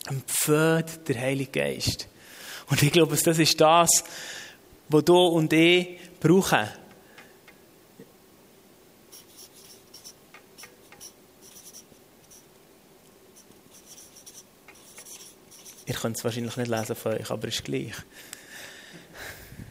Empfängt 0.09 1.09
der 1.09 1.21
Heilige 1.21 1.51
Geist. 1.51 2.09
Und 2.71 2.83
ich 2.83 2.93
glaube, 2.93 3.17
das 3.17 3.39
ist 3.39 3.61
das, 3.61 4.05
was 4.89 5.05
du 5.05 5.17
und 5.17 5.53
ich 5.53 5.99
brauchen 6.21 6.69
Ihr 15.87 15.95
könnt 15.95 16.17
es 16.17 16.25
wahrscheinlich 16.25 16.57
nicht 16.57 16.69
lesen 16.69 16.97
von 16.97 17.13
euch, 17.13 17.31
aber 17.31 17.49
es 17.49 17.55
ist 17.55 17.65
gleich. 17.65 17.93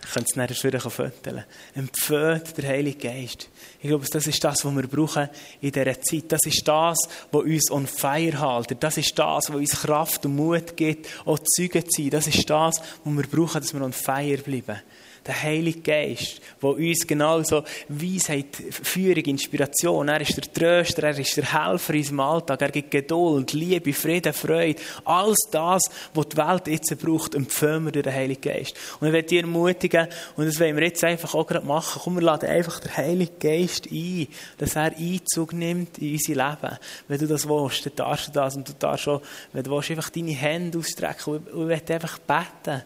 Ihr 0.05 0.11
könnt 0.13 0.29
es 0.29 0.35
nachher 0.35 0.63
wieder 0.63 0.79
föteln. 0.79 1.43
Empfehlt 1.73 2.57
der 2.57 2.69
Heilige 2.69 3.09
Geist. 3.09 3.49
Ich 3.81 3.89
glaube, 3.89 4.05
das 4.09 4.25
ist 4.25 4.43
das, 4.43 4.63
was 4.63 4.75
wir 4.75 4.87
brauchen 4.87 5.29
in 5.59 5.71
dieser 5.71 6.01
Zeit. 6.01 6.31
Das 6.31 6.45
ist 6.45 6.65
das, 6.65 6.97
was 7.31 7.43
uns 7.43 7.71
on 7.71 7.85
fire 7.85 8.39
hält. 8.39 8.81
Das 8.81 8.97
ist 8.97 9.17
das, 9.17 9.49
was 9.49 9.55
uns 9.55 9.71
Kraft 9.71 10.25
und 10.25 10.35
Mut 10.35 10.77
gibt, 10.77 11.07
auch 11.25 11.39
Zeugen 11.39 11.83
zu 11.89 12.01
sein. 12.01 12.11
Das 12.11 12.27
ist 12.27 12.49
das, 12.49 12.75
was 13.03 13.13
wir 13.13 13.27
brauchen, 13.27 13.61
dass 13.61 13.73
wir 13.73 13.81
on 13.81 13.93
fire 13.93 14.37
bleiben. 14.37 14.81
Der 15.25 15.41
Heilige 15.41 15.79
Geist, 15.79 16.39
der 16.61 16.69
uns 16.69 17.07
genauso 17.07 17.63
Weisheit, 17.89 18.55
Führung, 18.69 19.23
Inspiration, 19.23 20.07
er 20.07 20.21
ist 20.21 20.37
der 20.37 20.53
Tröster, 20.53 21.03
er 21.03 21.17
ist 21.17 21.35
der 21.35 21.51
Helfer 21.51 21.93
in 21.93 21.99
unserem 21.99 22.19
Alltag, 22.19 22.61
er 22.61 22.69
gibt 22.69 22.91
Geduld, 22.91 23.53
Liebe, 23.53 23.93
Frieden, 23.93 24.33
Freude, 24.33 24.79
alles 25.03 25.37
das, 25.51 25.83
was 26.13 26.29
die 26.29 26.37
Welt 26.37 26.67
jetzt 26.67 26.99
braucht, 26.99 27.33
empfehlen 27.33 27.85
wir 27.85 27.91
durch 27.91 28.03
den 28.03 28.13
Heiligen 28.13 28.41
Geist. 28.41 28.75
Und 28.99 29.07
ich 29.07 29.13
werde 29.13 29.27
dich 29.27 29.41
ermutigen, 29.41 30.07
und 30.35 30.45
das 30.45 30.59
wollen 30.59 30.75
wir 30.75 30.83
jetzt 30.83 31.03
einfach 31.03 31.33
auch 31.33 31.47
gerade 31.47 31.65
machen, 31.65 32.01
komm, 32.03 32.15
wir 32.15 32.21
laden 32.21 32.49
einfach 32.49 32.79
den 32.79 32.95
Heiligen 32.95 33.39
Geist 33.39 33.87
ein, 33.91 34.27
dass 34.59 34.75
er 34.75 34.95
Einzug 34.95 35.53
nimmt 35.53 35.97
in 35.97 36.13
unser 36.13 36.33
Leben. 36.33 36.77
Wenn 37.07 37.19
du 37.19 37.27
das 37.27 37.47
willst, 37.49 37.85
dann 37.85 37.95
darfst 37.95 38.27
du 38.27 38.31
das 38.31 38.55
und 38.55 38.69
du 38.69 38.73
darfst 38.77 39.05
schon, 39.05 39.21
wenn 39.53 39.63
du 39.63 39.71
willst, 39.71 39.89
einfach 39.89 40.09
deine 40.09 40.31
Hände 40.31 40.77
ausstrecken 40.77 41.35
und 41.35 41.63
ich 41.63 41.67
werde 41.67 41.93
einfach 41.95 42.19
beten. 42.19 42.83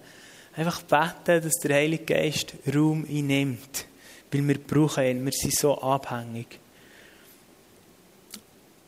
Einfach 0.60 0.82
beten, 0.82 1.42
dass 1.42 1.54
der 1.64 1.78
Heilige 1.78 2.04
Geist 2.04 2.54
Raum 2.76 3.06
einnimmt. 3.10 3.86
Weil 4.30 4.46
wir 4.46 4.60
brauchen 4.60 5.06
ihn, 5.06 5.24
wir 5.24 5.32
sind 5.32 5.56
so 5.56 5.80
abhängig. 5.82 6.60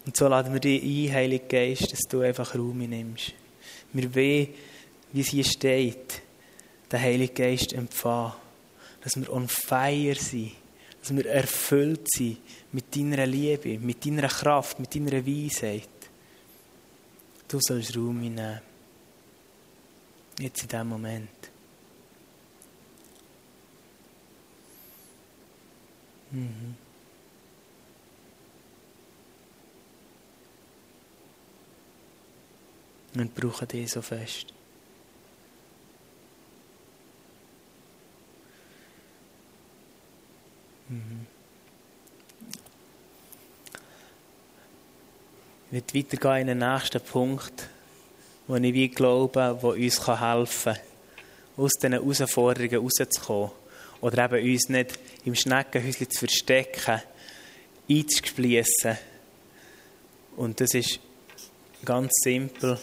Und 0.05 0.17
so 0.17 0.27
laden 0.27 0.51
wir 0.51 0.59
dich 0.59 0.83
ein, 0.83 1.13
Heiliger 1.13 1.47
Geist, 1.47 1.93
dass 1.93 2.01
du 2.09 2.19
einfach 2.19 2.55
Raum 2.55 2.81
einnimmst. 2.81 3.31
Wir 3.93 4.13
wollen, 4.13 4.49
wie 5.13 5.21
es 5.21 5.29
hier 5.29 5.45
steht, 5.45 6.21
den 6.91 6.99
Heiligen 6.99 7.35
Geist 7.35 7.71
empfangen. 7.71 8.33
Dass 9.01 9.15
wir 9.15 9.31
on 9.31 9.47
fire 9.47 10.15
sind. 10.15 10.51
Dass 10.99 11.15
wir 11.15 11.25
erfüllt 11.25 12.05
sind 12.11 12.39
mit 12.73 12.93
deiner 12.93 13.25
Liebe, 13.25 13.79
mit 13.79 14.05
deiner 14.05 14.27
Kraft, 14.27 14.77
mit 14.77 14.93
deiner 14.93 15.25
Weisheit. 15.25 15.87
Du 17.47 17.59
sollst 17.61 17.95
Raum 17.95 18.17
einnehmen. 18.17 18.59
Jetzt 20.37 20.63
in 20.63 20.67
diesem 20.67 20.89
Moment. 20.89 21.50
Mhm. 26.31 26.75
Und 33.13 33.35
brauchen 33.35 33.67
dich 33.67 33.91
so 33.91 34.01
fest. 34.01 34.47
Mhm. 40.87 41.27
Ich 45.67 45.73
werde 45.73 45.93
weitergehen 45.93 46.49
in 46.49 46.59
den 46.59 46.69
nächsten 46.69 47.01
Punkt, 47.01 47.69
wo 48.47 48.55
ich 48.55 48.73
wie 48.73 48.89
glaube, 48.89 49.57
wo 49.61 49.71
uns 49.71 50.05
helfen 50.05 50.73
kann, 50.73 50.83
aus 51.57 51.71
diesen 51.73 51.93
Herausforderungen 51.93 52.75
rauszukommen. 52.75 53.60
Oder 54.01 54.25
eben 54.25 54.51
uns 54.51 54.69
nicht 54.69 54.99
im 55.25 55.35
Schneckenhäuschen 55.35 56.09
zu 56.09 56.19
verstecken, 56.19 57.01
einzuschliessen. 57.89 58.97
Und 60.35 60.59
das 60.59 60.73
ist 60.73 60.99
ganz 61.85 62.11
simpel. 62.23 62.79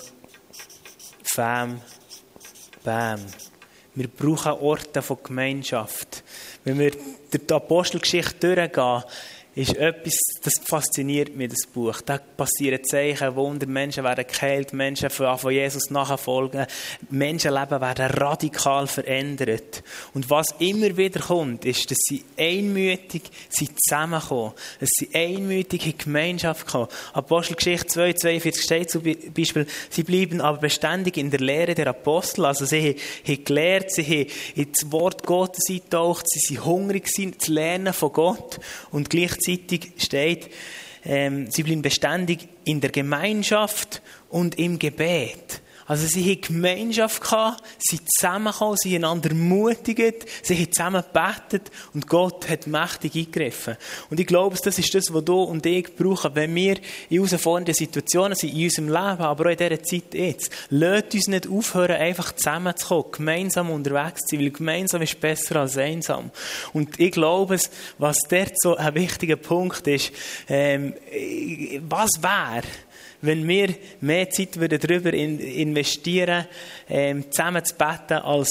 Fam, 1.23 1.81
Bam. 2.85 3.21
Wir 3.95 4.09
brauchen 4.09 4.53
Orte 4.53 5.03
von 5.03 5.19
Gemeinschaft. 5.23 6.23
Wenn 6.65 6.79
wir 6.79 6.93
durch 6.93 7.47
die 7.47 7.53
Apostelgeschichte 7.53 8.55
durchgehen, 8.55 9.03
ist 9.59 9.77
etwas, 9.77 10.17
das 10.45 10.53
fasziniert 10.65 11.35
mich, 11.35 11.49
das 11.49 11.67
Buch. 11.67 12.01
Da 12.03 12.19
passieren 12.19 12.85
Zeichen, 12.85 13.35
Wunder, 13.35 13.67
Menschen 13.67 14.05
werden 14.05 14.25
geheilt, 14.25 14.73
Menschen 14.73 15.11
von 15.11 15.51
Jesus 15.51 15.91
nachfolgen, 15.91 16.67
Menschenleben 17.11 17.81
werden 17.81 18.07
radikal 18.07 18.87
verändert. 18.87 19.83
Und 20.15 20.31
was 20.31 20.55
immer 20.61 20.97
wieder 20.97 21.19
kommt, 21.19 21.65
ist, 21.65 21.91
dass 21.91 21.99
sie 22.09 22.25
einmütig 22.37 23.23
sind 23.49 23.73
zusammenkommen, 23.83 24.53
dass 24.79 24.91
sie 24.93 25.13
einmütig 25.13 25.87
in 25.87 25.99
Gemeinschaft 25.99 26.69
kommen. 26.69 26.87
Apostelgeschichte 27.13 27.89
2, 27.89 28.13
42 28.13 28.63
steht 28.63 28.91
zum 28.91 29.03
Beispiel, 29.03 29.67
sie 29.91 30.05
blieben 30.05 30.41
aber 30.41 30.59
beständig 30.59 31.17
in 31.17 31.33
der 31.33 31.41
Lehre 31.41 31.75
der 31.75 31.89
Apostel, 31.89 32.45
also 32.45 32.65
sie 32.65 32.95
haben 33.27 33.45
gelehrt, 33.45 33.91
sie 33.91 34.05
haben 34.05 34.31
ins 34.55 34.93
Wort 34.93 35.25
Gottes 35.25 35.65
eingetaucht, 35.69 36.27
sie 36.29 36.39
sind 36.39 36.65
hungrig 36.65 37.09
zu 37.09 37.53
lernen 37.53 37.93
von 37.93 38.13
Gott 38.13 38.61
und 38.93 39.11
gleichzeitig 39.11 39.48
gleichzeitig 39.49 39.93
steht, 39.99 40.51
ähm, 41.05 41.51
sie 41.51 41.63
blieben 41.63 41.83
beständig 41.83 42.49
in 42.65 42.81
der 42.81 42.91
Gemeinschaft 42.91 44.03
und 44.29 44.59
im 44.59 44.79
Gebet. 44.79 45.63
Also 45.89 46.07
sie 46.07 46.31
hatten 46.31 46.55
Gemeinschaft, 46.55 47.23
gehabt, 47.23 47.65
sie 47.79 47.99
zusammengekommen, 48.05 48.77
sie 48.77 48.95
haben 48.95 49.05
einander 49.05 49.31
ermutigt, 49.31 50.27
sie 50.43 50.55
haben 50.55 50.73
zusammen 50.73 51.03
gebetet 51.03 51.71
und 51.95 52.07
Gott 52.07 52.47
hat 52.49 52.67
mächtig 52.67 53.17
eingegriffen. 53.17 53.77
Und 54.11 54.21
ich 54.21 54.27
glaube, 54.27 54.57
das 54.63 54.79
ist 54.79 54.95
das, 54.95 55.13
was 55.13 55.25
du 55.25 55.43
und 55.43 55.65
ich 55.65 55.97
brauchen, 55.97 56.35
wenn 56.35 56.55
wir 56.55 56.77
in 57.09 57.25
herausfordernden 57.25 57.75
Situationen 57.75 58.37
sind, 58.37 58.55
in 58.55 58.65
unserem 58.65 58.89
Leben, 58.89 59.23
aber 59.23 59.47
auch 59.47 59.51
in 59.51 59.57
dieser 59.57 59.83
Zeit 59.83 60.13
jetzt. 60.13 60.53
Lasst 60.69 61.15
uns 61.15 61.29
nicht 61.29 61.49
aufhören, 61.49 61.97
einfach 61.97 62.35
zusammenzukommen, 62.35 63.13
gemeinsam 63.13 63.71
unterwegs 63.71 64.27
zu 64.27 64.37
sein, 64.37 64.45
weil 64.45 64.51
gemeinsam 64.51 65.01
ist 65.01 65.19
besser 65.19 65.57
als 65.57 65.79
einsam. 65.79 66.31
Und 66.75 67.01
ich 67.01 67.13
glaube, 67.13 67.59
was 67.97 68.19
dort 68.29 68.53
so 68.61 68.77
ein 68.77 68.95
wichtiger 68.95 69.37
Punkt 69.37 69.87
ist, 69.87 70.13
ähm, 70.49 70.93
was 71.89 72.11
wäre, 72.21 72.67
wenn 73.21 73.47
wir 73.47 73.75
mehr 74.01 74.31
Zeit 74.31 74.57
darüber 74.57 75.13
investieren 75.13 76.47
würden, 76.47 76.47
ähm, 76.89 77.31
zusammen 77.31 77.65
zu 77.65 77.75
beten, 77.75 78.23
als 78.23 78.51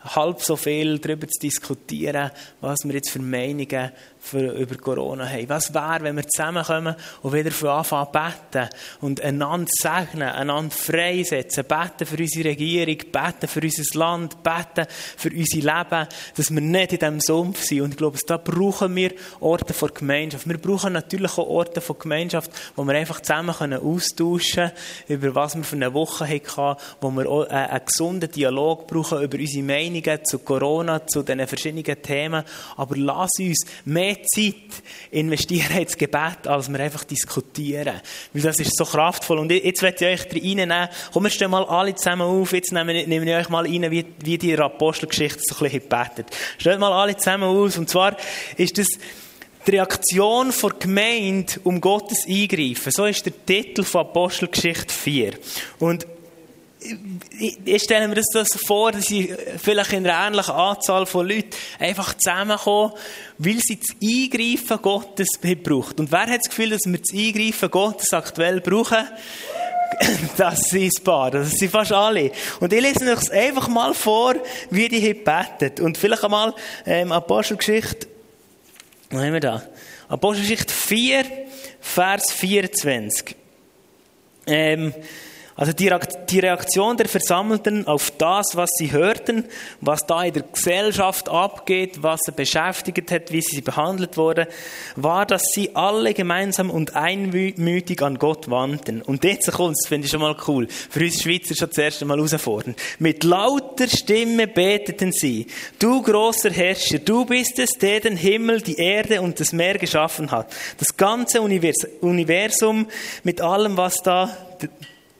halb 0.00 0.40
so 0.40 0.56
viel 0.56 0.98
darüber 0.98 1.26
zu 1.28 1.40
diskutieren, 1.40 2.30
was 2.60 2.78
wir 2.84 2.94
jetzt 2.94 3.10
für 3.10 3.18
Meinungen 3.18 3.90
für, 4.28 4.52
über 4.52 4.76
Corona 4.76 5.28
haben. 5.28 5.48
Was 5.48 5.72
wäre, 5.72 6.02
wenn 6.02 6.16
wir 6.16 6.26
zusammenkommen 6.28 6.94
und 7.22 7.32
wieder 7.32 7.50
von 7.50 7.68
Anfang 7.70 8.06
an 8.06 8.12
beten 8.12 8.68
und 9.00 9.20
einander 9.20 9.70
segnen, 9.80 10.28
einander 10.28 10.74
freisetzen, 10.74 11.64
beten 11.64 12.06
für 12.06 12.18
unsere 12.18 12.50
Regierung, 12.50 12.98
beten 13.10 13.48
für 13.48 13.60
unser 13.60 13.98
Land, 13.98 14.42
beten 14.42 14.86
für 15.16 15.30
unser 15.30 15.56
Leben, 15.56 16.08
dass 16.36 16.50
wir 16.50 16.60
nicht 16.60 16.92
in 16.92 16.98
diesem 16.98 17.20
Sumpf 17.20 17.62
sind. 17.62 17.80
Und 17.82 17.90
ich 17.92 17.96
glaube, 17.96 18.18
da 18.26 18.36
brauchen 18.36 18.94
wir 18.94 19.12
Orte 19.40 19.72
von 19.72 19.90
Gemeinschaft. 19.94 20.48
Wir 20.48 20.58
brauchen 20.58 20.92
natürlich 20.92 21.32
auch 21.38 21.48
Orte 21.48 21.80
von 21.80 21.98
Gemeinschaft, 21.98 22.50
wo 22.76 22.84
wir 22.84 22.94
einfach 22.94 23.20
zusammen 23.20 23.54
können 23.54 23.80
austauschen 23.80 24.70
können, 25.06 25.22
über 25.22 25.34
was 25.34 25.56
wir 25.56 25.64
für 25.64 25.76
eine 25.76 25.94
Woche 25.94 26.28
hatten, 26.28 26.80
wo 27.00 27.10
wir 27.10 27.28
auch 27.28 27.48
einen 27.48 27.80
gesunden 27.84 28.30
Dialog 28.30 28.86
brauchen 28.86 29.22
über 29.22 29.38
unsere 29.38 29.64
Meinungen 29.64 30.24
zu 30.24 30.38
Corona, 30.40 31.06
zu 31.06 31.22
diesen 31.22 31.46
verschiedenen 31.46 32.02
Themen. 32.02 32.44
Aber 32.76 32.96
lass 32.96 33.30
uns 33.38 33.64
Zeit 34.26 34.82
investieren 35.10 35.78
ins 35.78 35.96
Gebet, 35.96 36.46
als 36.46 36.70
wir 36.70 36.80
einfach 36.80 37.04
diskutieren. 37.04 38.00
Weil 38.32 38.42
das 38.42 38.58
ist 38.58 38.76
so 38.76 38.84
kraftvoll. 38.84 39.38
Und 39.38 39.50
jetzt 39.50 39.82
werde 39.82 40.12
ich 40.12 40.20
euch 40.20 40.34
reinnehmen. 40.34 40.88
Komm, 41.12 41.24
wir 41.24 41.30
stehen 41.30 41.50
mal 41.50 41.64
alle 41.64 41.94
zusammen 41.94 42.22
auf. 42.22 42.52
Jetzt 42.52 42.72
nehme, 42.72 43.06
nehme 43.06 43.24
ich 43.26 43.36
euch 43.36 43.48
mal 43.48 43.66
rein, 43.66 43.90
wie, 43.90 44.04
wie 44.22 44.38
die 44.38 44.56
Apostelgeschichte 44.58 45.40
so 45.42 45.56
ein 45.64 45.70
bisschen 45.70 45.88
betet. 45.88 46.26
Stellt 46.58 46.80
mal 46.80 46.92
alle 46.92 47.16
zusammen 47.16 47.44
auf. 47.44 47.78
Und 47.78 47.88
zwar 47.88 48.16
ist 48.56 48.78
das 48.78 48.88
die 49.66 49.70
Reaktion 49.72 50.52
der 50.62 50.70
Gemeinde 50.78 51.52
um 51.64 51.80
Gottes 51.80 52.26
Eingreifen. 52.26 52.90
So 52.90 53.04
ist 53.04 53.26
der 53.26 53.32
Titel 53.44 53.82
von 53.84 54.02
Apostelgeschichte 54.02 54.92
4. 54.92 55.32
Und 55.78 56.06
ich 56.80 57.82
stelle 57.82 58.06
mir 58.06 58.14
das 58.14 58.26
so 58.32 58.44
vor, 58.58 58.92
dass 58.92 59.06
sie 59.06 59.34
vielleicht 59.58 59.92
in 59.92 60.06
einer 60.06 60.26
ähnlichen 60.26 60.54
Anzahl 60.54 61.06
von 61.06 61.26
Leuten 61.26 61.50
einfach 61.78 62.14
zusammenkommen, 62.16 62.92
weil 63.38 63.58
sie 63.58 63.78
das 63.78 63.96
Eingreifen 64.02 64.80
Gottes 64.80 65.28
braucht. 65.40 65.98
Und 65.98 66.12
wer 66.12 66.26
hat 66.26 66.38
das 66.38 66.48
Gefühl, 66.48 66.70
dass 66.70 66.82
wir 66.86 66.98
das 66.98 67.12
Eingreifen 67.12 67.70
Gottes 67.70 68.12
aktuell 68.12 68.60
brauchen? 68.60 69.06
Das 70.36 70.60
sind 70.68 70.96
ein 70.96 71.02
paar, 71.02 71.30
das 71.30 71.52
sind 71.52 71.72
fast 71.72 71.92
alle. 71.92 72.30
Und 72.60 72.72
ich 72.72 72.80
lese 72.80 73.10
euch 73.10 73.32
einfach 73.32 73.68
mal 73.68 73.94
vor, 73.94 74.34
wie 74.70 74.88
die 74.88 75.00
hier 75.00 75.24
beten. 75.24 75.82
Und 75.82 75.96
vielleicht 75.96 76.22
einmal 76.22 76.54
ähm, 76.86 77.10
Apostelgeschichte, 77.10 78.06
was 79.10 79.22
haben 79.22 79.32
wir 79.32 79.40
da? 79.40 79.62
Apostelgeschichte 80.08 80.72
4, 80.72 81.24
Vers 81.80 82.32
24. 82.32 83.34
Ähm, 84.46 84.94
also 85.58 85.72
die 85.72 86.38
Reaktion 86.38 86.96
der 86.96 87.08
Versammelten 87.08 87.84
auf 87.88 88.12
das, 88.12 88.54
was 88.54 88.70
sie 88.78 88.92
hörten, 88.92 89.44
was 89.80 90.06
da 90.06 90.22
in 90.22 90.32
der 90.32 90.44
Gesellschaft 90.44 91.28
abgeht, 91.28 92.00
was 92.00 92.20
sie 92.24 92.30
beschäftigt 92.30 93.10
hat, 93.10 93.32
wie 93.32 93.40
sie 93.40 93.60
behandelt 93.60 94.16
wurde, 94.16 94.46
war, 94.94 95.26
dass 95.26 95.42
sie 95.52 95.74
alle 95.74 96.14
gemeinsam 96.14 96.70
und 96.70 96.94
einmütig 96.94 98.00
an 98.02 98.20
Gott 98.20 98.48
wandten. 98.48 99.02
Und 99.02 99.24
jetzt 99.24 99.50
kommt 99.50 99.76
finde 99.88 100.04
ich 100.04 100.12
schon 100.12 100.20
mal 100.20 100.36
cool. 100.46 100.68
Für 100.68 101.00
uns 101.00 101.20
Schweizer 101.20 101.56
schon 101.56 101.70
das 101.70 101.78
erste 101.78 102.04
Mal 102.04 102.18
herausfordernd. 102.18 102.78
Mit 103.00 103.24
lauter 103.24 103.88
Stimme 103.88 104.46
beteten 104.46 105.10
sie, 105.10 105.48
du 105.80 106.02
großer 106.02 106.52
Herrscher, 106.52 107.00
du 107.00 107.24
bist 107.24 107.58
es, 107.58 107.70
der 107.80 107.98
den 107.98 108.16
Himmel, 108.16 108.60
die 108.60 108.76
Erde 108.76 109.20
und 109.20 109.40
das 109.40 109.52
Meer 109.52 109.76
geschaffen 109.78 110.30
hat. 110.30 110.54
Das 110.78 110.96
ganze 110.96 111.40
Universum 111.42 112.86
mit 113.24 113.40
allem, 113.40 113.76
was 113.76 113.96
da 114.04 114.36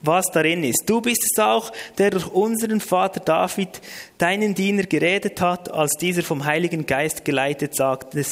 was 0.00 0.26
darin 0.33 0.64
ist. 0.64 0.85
Du 0.87 1.00
bist 1.00 1.25
es 1.25 1.43
auch, 1.43 1.73
der 1.99 2.11
durch 2.11 2.26
unseren 2.28 2.81
Vater 2.81 3.21
David 3.21 3.81
deinen 4.19 4.55
Diener 4.55 4.83
geredet 4.83 5.40
hat, 5.40 5.73
als 5.73 5.93
dieser 5.93 6.23
vom 6.23 6.45
Heiligen 6.45 6.87
Geist 6.87 7.25
geleitet 7.25 7.75
sagte, 7.75 8.25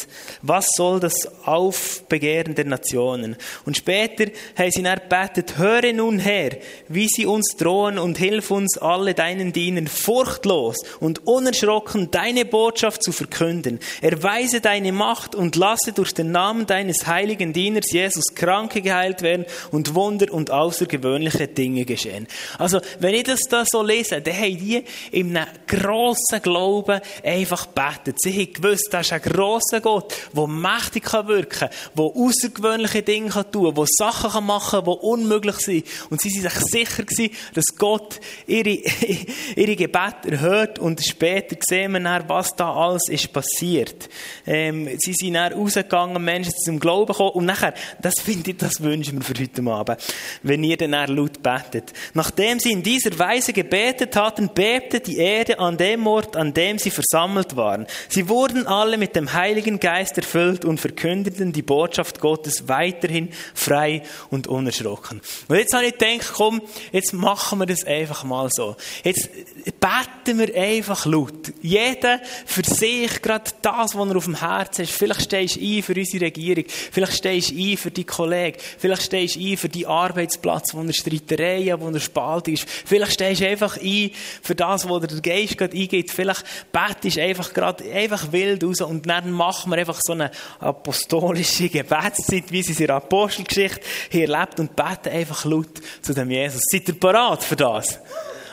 was 0.42 0.66
soll 0.76 1.00
das 1.00 1.14
Aufbegehren 1.44 2.54
der 2.54 2.64
Nationen? 2.64 3.36
Und 3.64 3.76
später 3.76 4.26
haben 4.56 4.70
sie 4.70 4.82
erbetet, 4.82 5.58
höre 5.58 5.92
nun 5.92 6.18
her, 6.18 6.56
wie 6.88 7.08
sie 7.08 7.26
uns 7.26 7.56
drohen 7.56 7.98
und 7.98 8.18
hilf 8.18 8.50
uns 8.50 8.78
alle 8.78 9.14
deinen 9.14 9.52
Dienern 9.52 9.86
furchtlos 9.86 10.76
und 11.00 11.26
unerschrocken 11.26 12.10
deine 12.10 12.44
Botschaft 12.44 13.02
zu 13.02 13.12
verkünden. 13.12 13.78
Erweise 14.00 14.60
deine 14.60 14.92
Macht 14.92 15.34
und 15.34 15.56
lasse 15.56 15.92
durch 15.92 16.12
den 16.12 16.32
Namen 16.32 16.66
deines 16.66 17.06
heiligen 17.06 17.52
Dieners 17.52 17.90
Jesus 17.92 18.34
Kranke 18.34 18.82
geheilt 18.82 19.22
werden 19.22 19.46
und 19.70 19.94
Wunder 19.94 20.32
und 20.32 20.50
außergewöhnliche 20.50 21.48
Dinge 21.56 21.84
geschehen. 21.84 22.26
Also, 22.58 22.80
wenn 23.00 23.14
ich 23.14 23.24
das 23.24 23.40
da 23.48 23.64
so 23.66 23.82
lese, 23.82 24.20
dann 24.20 24.34
haben 24.34 24.58
die 24.58 24.84
in 25.10 25.36
einem 25.36 25.48
grossen 25.66 26.42
Glauben 26.42 27.00
einfach 27.24 27.66
betet. 27.66 28.20
Sie 28.20 28.32
haben 28.32 28.52
gewusst, 28.52 28.88
das 28.90 29.06
ist 29.06 29.12
ein 29.12 29.22
grosser 29.22 29.80
Gott, 29.80 30.14
der 30.34 30.46
mächtig 30.46 31.12
wirken 31.12 31.48
kann, 31.48 31.70
der 31.96 32.04
außergewöhnliche 32.04 33.02
Dinge 33.02 33.30
tun 33.50 33.74
kann, 33.74 33.74
der 33.74 33.86
Sachen 33.88 34.46
machen 34.46 34.84
kann, 34.84 34.84
die 34.84 35.06
unmöglich 35.06 35.56
sind. 35.56 35.86
Und 36.10 36.20
sie 36.20 36.30
sind 36.30 36.50
sich 36.50 36.62
sicher 36.70 37.02
gewesen, 37.04 37.34
dass 37.54 37.64
Gott 37.76 38.20
ihre, 38.46 38.70
ihre 39.56 39.76
Gebete 39.76 40.30
erhört 40.30 40.78
und 40.78 41.04
später 41.04 41.56
sehen 41.68 41.92
wir 41.92 42.00
dann, 42.00 42.28
was 42.28 42.54
da 42.54 42.72
alles 42.72 43.08
ist 43.08 43.32
passiert. 43.32 44.08
Ähm, 44.46 44.88
sie 44.98 45.14
sind 45.14 45.34
dann 45.34 45.52
rausgegangen, 45.52 46.22
Menschen 46.22 46.52
zum 46.64 46.78
Glauben 46.78 47.12
gekommen 47.12 47.30
und 47.30 47.46
nachher, 47.46 47.74
das 48.00 48.14
finde 48.22 48.50
ich, 48.50 48.56
das 48.56 48.80
wünsche 48.80 49.10
ich 49.10 49.16
mir 49.16 49.24
für 49.24 49.34
heute 49.34 49.62
Abend, 49.70 50.02
wenn 50.42 50.64
ihr 50.64 50.76
dann 50.76 50.92
laut 51.14 51.42
betet. 51.46 51.92
Nachdem 52.12 52.58
sie 52.58 52.72
in 52.72 52.82
dieser 52.82 53.16
Weise 53.20 53.52
gebetet 53.52 54.16
hatten, 54.16 54.48
bebte 54.48 54.98
die 54.98 55.18
Erde 55.18 55.60
an 55.60 55.76
dem 55.76 56.04
Ort, 56.08 56.34
an 56.34 56.52
dem 56.52 56.78
sie 56.78 56.90
versammelt 56.90 57.54
waren. 57.54 57.86
Sie 58.08 58.28
wurden 58.28 58.66
alle 58.66 58.98
mit 58.98 59.14
dem 59.14 59.32
Heiligen 59.32 59.78
Geist 59.78 60.16
erfüllt 60.16 60.64
und 60.64 60.80
verkündeten 60.80 61.52
die 61.52 61.62
Botschaft 61.62 62.18
Gottes 62.18 62.66
weiterhin 62.66 63.28
frei 63.54 64.02
und 64.28 64.48
unerschrocken. 64.48 65.20
Und 65.46 65.56
jetzt 65.56 65.72
habe 65.72 65.86
ich 65.86 65.96
gedacht, 65.96 66.32
komm, 66.34 66.62
jetzt 66.90 67.12
machen 67.12 67.60
wir 67.60 67.66
das 67.66 67.84
einfach 67.84 68.24
mal 68.24 68.48
so. 68.50 68.74
Jetzt 69.04 69.28
beten 69.64 70.40
wir 70.40 70.52
einfach 70.60 71.06
laut. 71.06 71.52
Jeder 71.62 72.20
für 72.44 72.64
sich 72.64 73.22
gerade 73.22 73.52
das, 73.62 73.94
was 73.94 74.08
er 74.08 74.16
auf 74.16 74.24
dem 74.24 74.40
Herzen 74.40 74.82
ist. 74.82 74.92
Vielleicht 74.92 75.22
stehst 75.22 75.56
du 75.56 75.60
ein 75.60 75.82
für 75.84 75.94
unsere 75.94 76.24
Regierung. 76.24 76.64
Vielleicht 76.66 77.12
stehst 77.12 77.52
du 77.52 77.54
ein 77.54 77.76
für 77.76 77.92
die 77.92 78.04
Kollegen. 78.04 78.58
Vielleicht 78.78 79.02
stehst 79.02 79.36
du 79.36 79.40
ein 79.40 79.56
für 79.56 79.68
die 79.68 79.86
Arbeitsplatz, 79.86 80.74
wo 80.74 80.82
er 80.82 80.92
Streitereien, 81.36 81.80
wo 81.80 81.88
er 81.88 82.00
Spaltung 82.00 82.54
ist. 82.54 82.68
Vielleicht 82.68 83.12
stehst 83.12 83.40
du 83.40 83.48
einfach 83.48 83.76
ein 83.76 84.10
für 84.42 84.54
das, 84.54 84.88
wo 84.88 84.98
der 84.98 85.20
Geist 85.20 85.58
gerade 85.58 85.76
eingeht. 85.76 86.10
Vielleicht 86.10 86.44
betest 86.72 87.16
du 87.16 87.22
einfach 87.22 87.52
gerade 87.52 87.84
einfach 87.92 88.32
wild 88.32 88.64
raus 88.64 88.80
und 88.80 89.08
dann 89.08 89.30
machen 89.30 89.70
wir 89.70 89.78
einfach 89.78 90.00
so 90.02 90.12
eine 90.12 90.30
apostolische 90.58 91.68
Gebetszeit, 91.68 92.44
wie 92.50 92.62
sie 92.62 92.72
in 92.72 92.86
der 92.86 92.96
Apostelgeschichte 92.96 93.80
hier 94.10 94.28
erlebt 94.28 94.60
und 94.60 94.74
beten 94.74 95.10
einfach 95.10 95.44
laut 95.44 95.80
zu 96.02 96.14
dem 96.14 96.30
Jesus. 96.30 96.62
Seid 96.70 96.88
ihr 96.88 96.98
parat 96.98 97.44
für 97.44 97.56
das? 97.56 98.00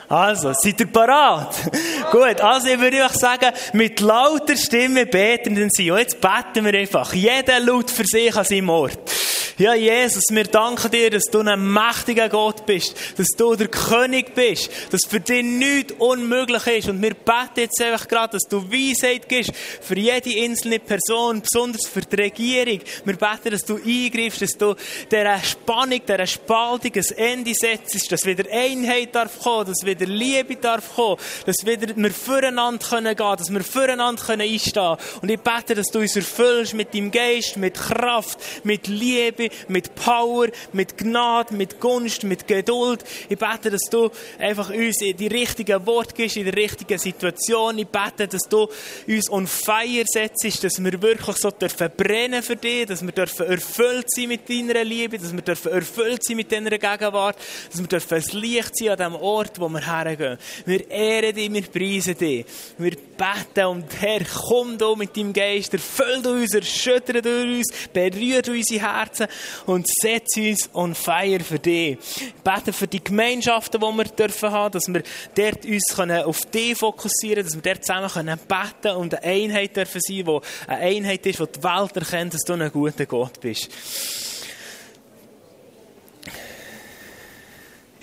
Also, 0.09 0.53
seid 0.53 0.79
ihr 0.79 0.87
parat? 0.87 1.55
Gut, 2.11 2.39
also 2.41 2.67
ich 2.67 2.79
würde 2.79 3.03
euch 3.03 3.13
sagen, 3.13 3.51
mit 3.73 3.99
lauter 3.99 4.55
Stimme 4.55 5.05
beten 5.05 5.69
sie. 5.71 5.89
Und 5.89 5.97
jetzt 5.97 6.19
beten 6.21 6.65
wir 6.65 6.77
einfach. 6.77 7.13
Jeder 7.13 7.59
laut 7.59 7.89
für 7.89 8.05
sich 8.05 8.35
an 8.35 8.43
seinem 8.43 8.69
Ort. 8.69 9.12
Ja, 9.57 9.75
Jesus, 9.75 10.23
wir 10.29 10.45
danken 10.45 10.89
dir, 10.89 11.11
dass 11.11 11.25
du 11.25 11.41
ein 11.41 11.73
mächtiger 11.73 12.27
Gott 12.27 12.65
bist, 12.65 12.95
dass 13.17 13.27
du 13.37 13.55
der 13.55 13.67
König 13.67 14.33
bist, 14.33 14.71
dass 14.89 15.01
für 15.07 15.19
dich 15.19 15.43
nichts 15.43 15.93
unmöglich 15.99 16.65
ist. 16.65 16.89
Und 16.89 16.99
wir 17.03 17.13
beten 17.13 17.57
jetzt 17.59 17.79
einfach 17.79 18.07
gerade, 18.07 18.31
dass 18.31 18.49
du 18.49 18.63
Weisheit 18.71 19.29
gibst 19.29 19.51
für 19.81 19.95
jede 19.95 20.43
einzelne 20.43 20.79
Person, 20.79 21.41
besonders 21.41 21.85
für 21.87 22.01
die 22.01 22.15
Regierung. 22.15 22.79
Wir 23.05 23.15
beten, 23.15 23.51
dass 23.51 23.63
du 23.63 23.75
eingreifst, 23.75 24.41
dass 24.41 24.57
du 24.57 24.75
dieser 25.11 25.39
Spannung, 25.43 26.01
dieser 26.03 26.25
Spaltung 26.25 26.91
ein 26.95 27.17
Ende 27.17 27.53
setzt, 27.53 28.11
dass 28.11 28.25
wieder 28.25 28.51
Einheit 28.51 29.13
darf 29.13 29.39
kommen, 29.39 29.67
dass 29.67 29.85
wieder 29.85 30.07
Liebe 30.07 30.55
darf 30.55 30.95
kommen, 30.95 31.17
dass 31.45 31.57
wieder 31.63 31.95
wir 31.95 32.11
füreinander 32.11 32.83
können 32.83 33.15
gehen, 33.15 33.35
dass 33.37 33.51
wir 33.51 33.63
füreinander 33.63 34.23
können 34.23 34.41
einstehen. 34.41 34.97
Und 35.21 35.29
ich 35.29 35.39
bete, 35.39 35.75
dass 35.75 35.91
du 35.91 35.99
uns 35.99 36.15
erfüllst 36.15 36.73
mit 36.73 36.95
deinem 36.95 37.11
Geist, 37.11 37.55
mit 37.57 37.75
Kraft, 37.75 38.39
mit 38.63 38.87
Liebe, 38.87 39.42
Liebe, 39.43 39.55
mit 39.67 39.95
Power, 39.95 40.47
mit 40.71 40.97
Gnade, 40.97 41.53
mit 41.53 41.79
Gunst, 41.79 42.23
mit 42.23 42.47
Geduld. 42.47 43.03
Ich 43.29 43.37
bete, 43.37 43.69
dass 43.69 43.89
du 43.89 44.09
einfach 44.39 44.69
uns 44.69 44.97
die 44.97 45.27
richtigen 45.27 45.85
Worte 45.85 46.13
gibst, 46.15 46.37
in 46.37 46.45
der 46.45 46.55
richtigen 46.55 46.97
Situation. 46.97 47.77
Ich 47.77 47.87
bete, 47.87 48.27
dass 48.27 48.43
du 48.49 48.67
uns 49.07 49.29
on 49.29 49.47
fire 49.47 50.03
setzt, 50.05 50.63
dass 50.63 50.83
wir 50.83 51.01
wirklich 51.01 51.37
so 51.37 51.51
dürfen 51.51 51.91
brennen 51.95 52.43
für 52.43 52.55
dich, 52.55 52.85
dass 52.85 53.01
wir 53.01 53.11
dürfen 53.11 53.47
erfüllt 53.47 54.05
sein 54.09 54.27
mit 54.27 54.49
deiner 54.49 54.83
Liebe, 54.83 55.17
dass 55.17 55.33
wir 55.33 55.41
dürfen 55.41 55.71
erfüllt 55.71 56.23
sein 56.23 56.37
mit 56.37 56.51
deiner 56.51 56.71
Gegenwart, 56.71 57.37
dass 57.71 57.79
wir 57.79 57.87
dürfen 57.87 58.15
ein 58.15 58.41
Licht 58.41 58.77
sein 58.77 58.89
an 58.89 58.97
dem 58.97 59.15
Ort, 59.15 59.59
wo 59.59 59.69
wir 59.69 59.85
hergehen. 59.85 60.37
Wir 60.65 60.89
ehren 60.89 61.35
dich, 61.35 61.53
wir 61.53 61.61
preisen 61.63 62.17
dich. 62.17 62.45
Wir 62.77 62.91
beten 62.91 63.65
und 63.65 63.85
Herr, 63.99 64.21
komm 64.47 64.77
du 64.77 64.95
mit 64.95 65.15
deinem 65.15 65.33
Geist, 65.33 65.73
erfüll 65.73 66.25
uns, 66.25 66.53
erschüttere 66.53 67.21
uns, 67.21 67.67
berühre 67.91 68.51
unsere 68.51 68.81
Herzen 68.81 69.27
und 69.65 69.87
setz 69.87 70.37
uns 70.37 70.69
on 70.73 70.95
fire 70.95 71.39
für 71.39 71.59
dich. 71.59 71.97
Beten 72.43 72.73
für 72.73 72.87
die 72.87 73.03
Gemeinschaften, 73.03 73.79
die 73.79 73.97
wir 73.97 74.05
dürfen 74.05 74.51
haben, 74.51 74.71
dass 74.71 74.87
wir 74.87 75.03
dort 75.35 75.65
uns 75.65 75.99
auf 75.99 76.41
dich 76.47 76.77
fokussieren 76.77 77.43
dass 77.43 77.55
wir 77.55 77.61
dort 77.61 77.85
zusammen 77.85 78.09
können 78.09 78.39
beten 78.47 78.95
und 78.97 79.15
eine 79.15 79.23
Einheit 79.23 79.75
dürfen 79.75 80.01
sein, 80.01 80.25
die 80.25 80.39
eine 80.67 80.81
Einheit 80.81 81.25
ist, 81.25 81.39
die 81.39 81.47
die 81.55 81.63
Welt 81.63 81.95
erkennt, 81.95 82.33
dass 82.33 82.41
du 82.41 82.53
ein 82.53 82.71
guter 82.71 83.05
Gott 83.05 83.39
bist. 83.39 83.69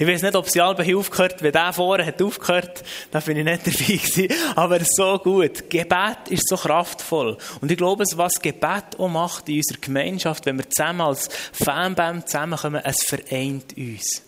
Ich 0.01 0.07
weiß 0.07 0.23
nicht, 0.23 0.35
ob 0.35 0.49
sie 0.49 0.63
alle 0.63 0.97
aufgehört 0.97 1.43
wenn 1.43 1.53
der 1.53 1.75
vorne 1.75 2.07
hat 2.07 2.23
aufgehört, 2.23 2.83
dann 3.11 3.23
bin 3.23 3.37
ich 3.37 3.45
nicht 3.45 3.67
dabei 3.67 3.97
gewesen. 3.99 4.29
Aber 4.57 4.79
so 4.83 5.19
gut. 5.19 5.69
Gebet 5.69 6.31
ist 6.31 6.49
so 6.49 6.57
kraftvoll. 6.57 7.37
Und 7.61 7.71
ich 7.71 7.77
glaube, 7.77 8.05
was 8.15 8.41
Gebet 8.41 8.97
auch 8.97 9.09
macht 9.11 9.51
in 9.51 9.57
unserer 9.57 9.79
Gemeinschaft, 9.79 10.47
wenn 10.47 10.57
wir 10.57 10.71
zusammen 10.71 11.03
als 11.03 11.29
Fanband 11.53 12.27
zusammenkommen, 12.31 12.81
es 12.83 13.05
vereint 13.05 13.77
uns. 13.77 14.23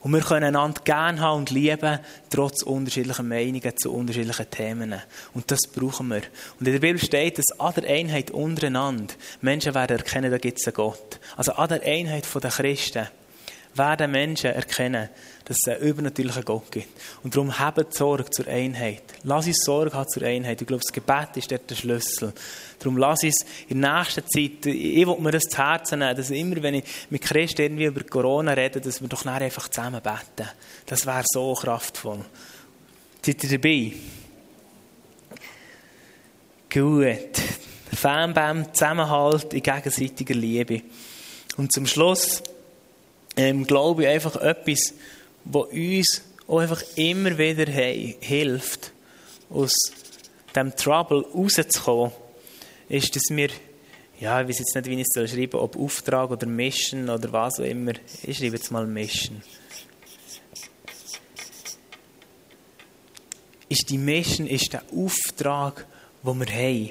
Und 0.00 0.12
wir 0.12 0.20
können 0.20 0.54
einander 0.54 0.82
gerne 0.84 1.18
haben 1.18 1.38
und 1.38 1.50
lieben, 1.50 1.98
trotz 2.28 2.62
unterschiedlicher 2.62 3.22
Meinungen 3.22 3.76
zu 3.78 3.90
unterschiedlichen 3.90 4.50
Themen. 4.50 5.00
Und 5.32 5.50
das 5.50 5.60
brauchen 5.62 6.08
wir. 6.08 6.20
Und 6.60 6.66
in 6.66 6.74
der 6.74 6.80
Bibel 6.80 6.98
steht, 7.02 7.38
dass 7.38 7.58
an 7.58 7.72
der 7.74 7.88
Einheit 7.88 8.32
untereinander 8.32 9.14
Menschen 9.40 9.74
werden 9.74 9.96
erkennen, 9.96 10.30
da 10.30 10.36
gibt 10.36 10.58
es 10.58 10.66
einen 10.66 10.74
Gott. 10.74 11.20
Also 11.36 11.52
an 11.52 11.70
der 11.70 11.82
Einheit 11.84 12.26
der 12.34 12.50
Christen 12.50 13.08
werden 13.76 14.10
Menschen 14.10 14.50
erkennen, 14.50 15.08
dass 15.44 15.58
es 15.62 15.72
einen 15.72 15.82
übernatürlichen 15.82 16.44
Gott 16.44 16.70
gibt. 16.70 16.88
Und 17.22 17.34
darum 17.34 17.58
haben 17.58 17.84
Sorge 17.90 18.30
zur 18.30 18.46
Einheit. 18.46 19.02
Lass 19.24 19.46
uns 19.46 19.64
Sorge 19.64 19.92
haben 19.92 20.08
zur 20.08 20.22
Einheit. 20.22 20.60
Ich 20.60 20.66
glaube, 20.66 20.82
das 20.82 20.92
Gebet 20.92 21.36
ist 21.36 21.50
dort 21.50 21.68
der 21.68 21.74
Schlüssel. 21.74 22.32
Darum 22.78 22.96
lass 22.96 23.22
uns 23.22 23.44
in 23.68 23.82
der 23.82 23.98
nächsten 23.98 24.26
Zeit, 24.26 24.66
ich 24.66 25.06
will 25.06 25.18
mir 25.18 25.32
das 25.32 25.44
zu 25.44 25.58
Herzen 25.58 25.98
nehmen, 25.98 26.16
dass 26.16 26.30
immer, 26.30 26.62
wenn 26.62 26.74
ich 26.74 26.84
mit 27.10 27.22
Christen 27.22 27.62
irgendwie 27.62 27.84
über 27.84 28.02
Corona 28.04 28.52
rede, 28.52 28.80
dass 28.80 29.00
wir 29.00 29.08
doch 29.08 29.26
einfach 29.26 29.68
zusammen 29.68 30.00
beten. 30.00 30.48
Das 30.86 31.06
wäre 31.06 31.24
so 31.26 31.54
kraftvoll. 31.54 32.24
Seid 33.22 33.44
ihr 33.44 33.58
dabei? 33.58 33.92
Gut. 36.72 37.40
Fanbam, 37.94 38.74
Zusammenhalt 38.74 39.54
in 39.54 39.62
gegenseitiger 39.62 40.34
Liebe. 40.34 40.82
Und 41.56 41.72
zum 41.72 41.86
Schluss 41.86 42.42
ähm, 43.36 43.66
glaube 43.66 44.02
ich, 44.02 44.08
einfach 44.08 44.36
etwas, 44.36 44.94
was 45.44 45.66
uns 45.66 46.22
auch 46.46 46.58
einfach 46.58 46.82
immer 46.96 47.36
wieder 47.38 47.70
hey, 47.70 48.16
hilft, 48.20 48.92
aus 49.50 49.72
dem 50.54 50.74
Trouble 50.76 51.24
rauszukommen, 51.34 52.12
ist, 52.88 53.16
dass 53.16 53.24
wir, 53.30 53.48
ja, 54.20 54.40
ich 54.40 54.48
weiß 54.48 54.58
jetzt 54.58 54.74
nicht, 54.74 54.86
wie 54.86 55.00
ich 55.00 55.06
es 55.12 55.30
schreiben 55.30 55.52
soll, 55.52 55.60
ob 55.60 55.76
Auftrag 55.76 56.30
oder 56.30 56.46
Mission 56.46 57.08
oder 57.08 57.32
was 57.32 57.60
auch 57.60 57.64
immer. 57.64 57.92
Ich 58.22 58.38
schreibe 58.38 58.56
jetzt 58.56 58.70
mal 58.70 58.86
Mission. 58.86 59.42
Ist 63.68 63.90
die 63.90 63.98
Mission, 63.98 64.46
ist 64.46 64.72
der 64.72 64.82
Auftrag, 64.94 65.86
den 66.22 66.38
wir 66.38 66.46
haben. 66.46 66.90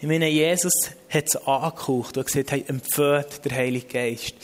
Ich 0.00 0.08
meine, 0.08 0.28
Jesus 0.28 0.72
hat 1.08 1.24
es 1.26 1.36
angehaucht 1.36 2.16
und 2.16 2.26
gesagt, 2.26 2.52
hey, 2.52 2.64
empfehlt 2.68 3.44
der 3.44 3.52
Heilige 3.52 3.86
Geist. 3.86 4.34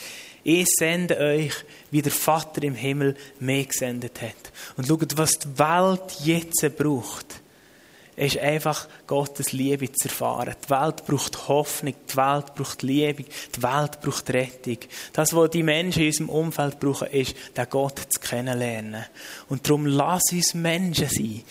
Ich 0.52 0.66
sende 0.76 1.16
euch, 1.16 1.52
wie 1.92 2.02
der 2.02 2.10
Vater 2.10 2.64
im 2.64 2.74
Himmel 2.74 3.14
mich 3.38 3.68
gesendet 3.68 4.20
hat. 4.20 4.50
Und 4.76 4.88
schaut, 4.88 5.16
was 5.16 5.38
die 5.38 5.56
Welt 5.56 6.16
jetzt 6.24 6.76
braucht, 6.76 7.39
ist 8.20 8.38
einfach 8.38 8.86
Gottes 9.06 9.52
Liebe 9.52 9.90
zu 9.90 10.08
erfahren. 10.08 10.54
Die 10.62 10.70
Welt 10.70 11.06
braucht 11.06 11.48
Hoffnung, 11.48 11.94
die 12.12 12.16
Welt 12.16 12.54
braucht 12.54 12.82
Liebe, 12.82 13.24
die 13.24 13.62
Welt 13.62 14.00
braucht 14.02 14.28
Rettung. 14.30 14.76
Das, 15.14 15.34
was 15.34 15.50
die 15.50 15.62
Menschen 15.62 16.02
in 16.02 16.08
unserem 16.08 16.28
Umfeld 16.28 16.78
brauchen, 16.78 17.08
ist, 17.08 17.34
den 17.56 17.66
Gott 17.70 17.98
zu 17.98 18.20
kennenlernen. 18.20 19.06
Und 19.48 19.66
darum 19.66 19.86
lass 19.86 20.24
uns 20.32 20.52
Menschen 20.52 21.08
sein, 21.08 21.42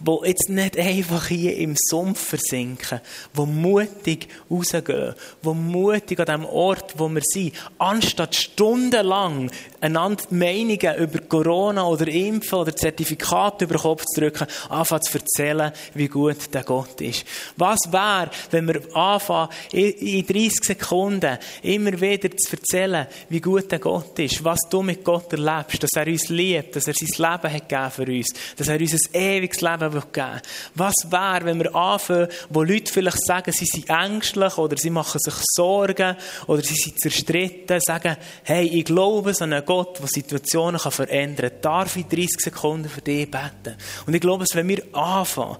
die 0.00 0.18
jetzt 0.26 0.50
nicht 0.50 0.78
einfach 0.78 1.28
hier 1.28 1.56
im 1.56 1.74
Sumpf 1.78 2.20
versinken, 2.20 3.00
die 3.34 3.46
mutig 3.46 4.28
rausgehen, 4.50 5.14
die 5.42 5.54
mutig 5.54 6.20
an 6.20 6.26
dem 6.26 6.44
Ort, 6.44 6.98
wo 6.98 7.08
wir 7.08 7.22
sind, 7.24 7.54
anstatt 7.78 8.34
stundenlang 8.34 9.50
einander 9.80 10.24
Meinungen 10.28 10.96
über 10.98 11.20
Corona 11.20 11.86
oder 11.86 12.06
Impfen 12.06 12.58
oder 12.58 12.76
Zertifikate 12.76 13.64
über 13.64 13.74
den 13.74 13.82
Kopf 13.82 14.04
zu 14.04 14.20
drücken, 14.20 14.46
anfangen 14.68 15.02
zu 15.02 15.18
erzählen, 15.18 15.72
wie 15.94 16.08
gut 16.08 16.17
der 16.26 16.62
Gott 16.64 17.00
ist. 17.00 17.24
Was 17.56 17.78
wäre, 17.90 18.30
wenn 18.50 18.66
wir 18.66 18.96
anfangen, 18.96 19.50
in 19.72 20.26
30 20.26 20.52
Sekunden 20.62 21.38
immer 21.62 22.00
wieder 22.00 22.30
zu 22.36 22.56
erzählen, 22.56 23.06
wie 23.28 23.40
gut 23.40 23.70
der 23.70 23.78
Gott 23.78 24.18
ist, 24.18 24.42
was 24.44 24.60
du 24.70 24.82
mit 24.82 25.04
Gott 25.04 25.32
erlebst, 25.32 25.82
dass 25.82 25.92
er 25.94 26.06
uns 26.06 26.28
liebt, 26.28 26.76
dass 26.76 26.86
er 26.86 26.94
sein 26.94 27.08
Leben 27.08 27.54
hat 27.54 27.68
gegeben 27.68 27.90
für 27.90 28.06
uns, 28.06 28.28
dass 28.56 28.68
er 28.68 28.80
uns 28.80 28.92
ein 28.92 29.20
ewiges 29.20 29.60
Leben 29.60 29.92
will 29.92 30.02
geben 30.12 30.40
Was 30.74 30.94
wäre, 31.08 31.44
wenn 31.44 31.58
wir 31.58 31.74
anfangen, 31.74 32.28
wo 32.50 32.62
Leute 32.62 32.92
vielleicht 32.92 33.24
sagen, 33.24 33.52
sie 33.52 33.66
sind 33.66 33.88
ängstlich 33.88 34.58
oder 34.58 34.76
sie 34.76 34.90
machen 34.90 35.20
sich 35.20 35.34
Sorgen 35.54 36.16
oder 36.46 36.62
sie 36.62 36.74
sind 36.74 36.98
zerstritten, 36.98 37.80
sagen, 37.80 38.16
hey, 38.44 38.66
ich 38.66 38.84
glaube 38.84 39.32
an 39.40 39.52
einen 39.52 39.64
Gott, 39.64 39.98
der 40.00 40.08
Situationen 40.08 40.80
verändern 40.80 41.50
kann. 41.50 41.60
Darf 41.60 41.96
ich 41.96 42.06
30 42.06 42.40
Sekunden 42.40 42.88
für 42.88 43.00
dich 43.00 43.30
beten? 43.30 43.76
Und 44.06 44.14
ich 44.14 44.20
glaube, 44.20 44.44
wenn 44.52 44.68
wir 44.68 44.82
anfangen, 44.92 45.56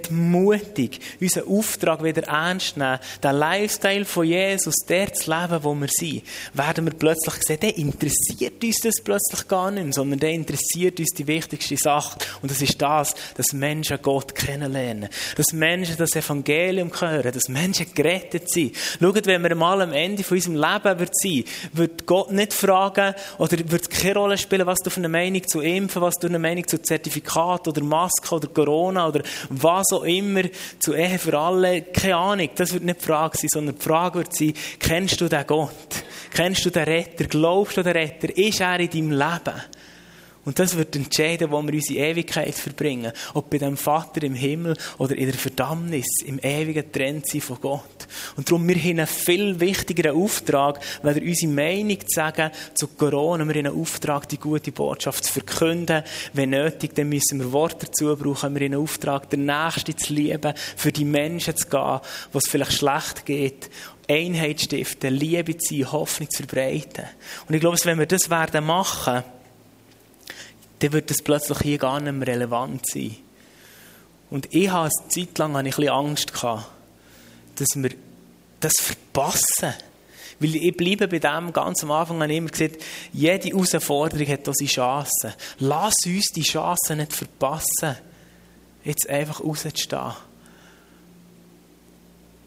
dort 0.00 0.10
mutig 0.10 1.00
unseren 1.20 1.48
Auftrag 1.48 2.02
wieder 2.02 2.22
ernst 2.24 2.76
nehmen, 2.76 2.98
den 3.22 3.36
Lifestyle 3.36 4.04
von 4.04 4.26
Jesus, 4.26 4.74
der 4.88 5.12
zu 5.12 5.30
leben, 5.30 5.62
wo 5.62 5.74
wir 5.74 5.88
sind, 5.88 6.22
werden 6.54 6.86
wir 6.86 6.94
plötzlich 6.94 7.34
sehen, 7.42 7.60
der 7.60 7.76
interessiert 7.76 8.62
uns 8.62 8.78
das 8.82 8.94
plötzlich 9.02 9.48
gar 9.48 9.70
nicht 9.70 9.94
sondern 9.94 10.18
der 10.18 10.30
interessiert 10.30 10.98
uns 11.00 11.10
die 11.10 11.26
wichtigste 11.26 11.76
Sache. 11.76 12.18
Und 12.42 12.50
das 12.50 12.62
ist 12.62 12.80
das, 12.80 13.14
dass 13.36 13.52
Menschen 13.52 13.98
Gott 14.02 14.34
kennenlernen. 14.34 15.08
Dass 15.36 15.52
Menschen 15.52 15.96
das 15.96 16.14
Evangelium 16.14 16.90
hören, 16.98 17.32
dass 17.32 17.48
Menschen 17.48 17.86
gerettet 17.94 18.50
sind. 18.50 18.74
Schaut, 19.00 19.26
wenn 19.26 19.42
wir 19.42 19.54
mal 19.54 19.80
am 19.80 19.92
Ende 19.92 20.22
von 20.22 20.36
unserem 20.36 20.56
Leben 20.56 20.98
wird 20.98 21.16
sein, 21.16 21.44
wird 21.72 22.06
Gott 22.06 22.32
nicht 22.32 22.52
fragen, 22.52 23.14
oder 23.38 23.56
wird 23.70 23.90
keine 23.90 24.14
Rolle 24.14 24.38
spielen, 24.38 24.66
was 24.66 24.78
du 24.80 24.90
für 24.90 25.00
eine 25.00 25.08
Meinung 25.08 25.46
zu 25.46 25.60
Impfen, 25.60 26.02
was 26.02 26.16
du 26.16 26.26
eine 26.26 26.38
Meinung 26.38 26.66
zu 26.66 26.80
Zertifikat 26.80 27.66
oder 27.68 27.82
Maske 27.82 28.34
oder 28.34 28.48
Corona 28.48 29.08
oder 29.08 29.22
was 29.48 29.79
auch 29.92 30.04
immer 30.04 30.42
zu 30.78 30.94
Ehe 30.94 31.18
für 31.18 31.38
alle, 31.38 31.82
keine 31.82 32.16
Ahnung. 32.16 32.50
Das 32.54 32.72
wird 32.72 32.84
nicht 32.84 33.00
die 33.00 33.04
Frage 33.04 33.38
sein, 33.38 33.48
sondern 33.52 33.76
die 33.76 33.82
Frage 33.82 34.18
wird 34.18 34.34
sein, 34.34 34.54
kennst 34.78 35.20
du 35.20 35.28
den 35.28 35.46
Gott? 35.46 35.70
Kennst 36.32 36.64
du 36.64 36.70
den 36.70 36.84
Retter? 36.84 37.24
Glaubst 37.24 37.76
du 37.76 37.82
den 37.82 37.92
Retter? 37.92 38.36
Ist 38.36 38.60
er 38.60 38.78
in 38.78 38.90
deinem 38.90 39.10
Leben? 39.10 39.62
Und 40.50 40.58
das 40.58 40.76
wird 40.76 40.96
entscheiden, 40.96 41.52
wo 41.52 41.62
wir 41.62 41.74
unsere 41.74 42.00
Ewigkeit 42.00 42.56
verbringen. 42.56 43.12
Ob 43.34 43.50
bei 43.50 43.58
dem 43.58 43.76
Vater 43.76 44.24
im 44.24 44.34
Himmel 44.34 44.76
oder 44.98 45.14
in 45.14 45.26
der 45.26 45.38
Verdammnis, 45.38 46.08
im 46.26 46.40
ewigen 46.40 46.90
Trennsein 46.90 47.40
von 47.40 47.60
Gott. 47.60 48.08
Und 48.34 48.50
darum, 48.50 48.66
wir 48.66 48.74
haben 48.74 48.98
einen 48.98 49.06
viel 49.06 49.60
wichtigeren 49.60 50.16
Auftrag, 50.16 50.80
weder 51.04 51.24
unsere 51.24 51.52
Meinung 51.52 52.00
zu 52.00 52.08
sagen 52.08 52.50
zu 52.74 52.88
Corona. 52.88 53.44
Wir 53.44 53.54
haben 53.54 53.66
einen 53.66 53.80
Auftrag, 53.80 54.28
die 54.28 54.38
gute 54.38 54.72
Botschaft 54.72 55.22
zu 55.22 55.34
verkünden. 55.34 56.02
Wenn 56.32 56.50
nötig, 56.50 56.96
dann 56.96 57.10
müssen 57.10 57.38
wir 57.38 57.52
Worte 57.52 57.86
dazu 57.86 58.16
brauchen. 58.16 58.52
Wir 58.52 58.66
haben 58.66 58.72
einen 58.72 58.82
Auftrag, 58.82 59.30
den 59.30 59.46
Nächsten 59.46 59.96
zu 59.96 60.12
lieben, 60.12 60.52
für 60.74 60.90
die 60.90 61.04
Menschen 61.04 61.54
zu 61.54 61.68
gehen, 61.68 62.00
was 62.32 62.48
vielleicht 62.48 62.72
schlecht 62.72 63.24
geht. 63.24 63.70
Einheit 64.08 64.62
stiften, 64.62 65.14
Liebe 65.14 65.56
zu 65.58 65.76
sein, 65.76 65.92
Hoffnung 65.92 66.28
zu 66.28 66.42
verbreiten. 66.42 67.04
Und 67.46 67.54
ich 67.54 67.60
glaube, 67.60 67.78
wenn 67.84 68.00
wir 68.00 68.06
das 68.06 68.28
werden 68.28 68.66
machen, 68.66 69.22
dann 70.80 70.92
wird 70.92 71.10
das 71.10 71.22
plötzlich 71.22 71.58
hier 71.60 71.78
gar 71.78 72.00
nicht 72.00 72.12
mehr 72.12 72.28
relevant 72.28 72.86
sein. 72.86 73.16
Und 74.30 74.52
ich 74.54 74.70
habe 74.70 74.88
eine 74.88 75.08
Zeit 75.08 75.38
lang 75.38 75.56
ein 75.56 75.64
bisschen 75.64 75.88
Angst 75.88 76.32
gehabt, 76.32 76.66
dass 77.56 77.68
wir 77.74 77.90
das 78.60 78.72
verpassen. 78.80 79.74
Weil 80.38 80.56
ich 80.56 80.76
bleibe 80.76 81.08
bei 81.08 81.18
dem 81.18 81.52
ganz 81.52 81.82
am 81.82 81.90
Anfang 81.90 82.22
an 82.22 82.30
immer 82.30 82.48
gesagt, 82.48 82.82
jede 83.12 83.48
Herausforderung 83.48 84.26
hat 84.26 84.48
auch 84.48 84.54
seine 84.54 84.70
Chancen. 84.70 85.34
Lass 85.58 85.94
uns 86.06 86.26
die 86.34 86.42
Chancen 86.42 86.98
nicht 86.98 87.12
verpassen, 87.12 87.96
jetzt 88.82 89.08
einfach 89.08 89.42
rauszustehen 89.42 90.14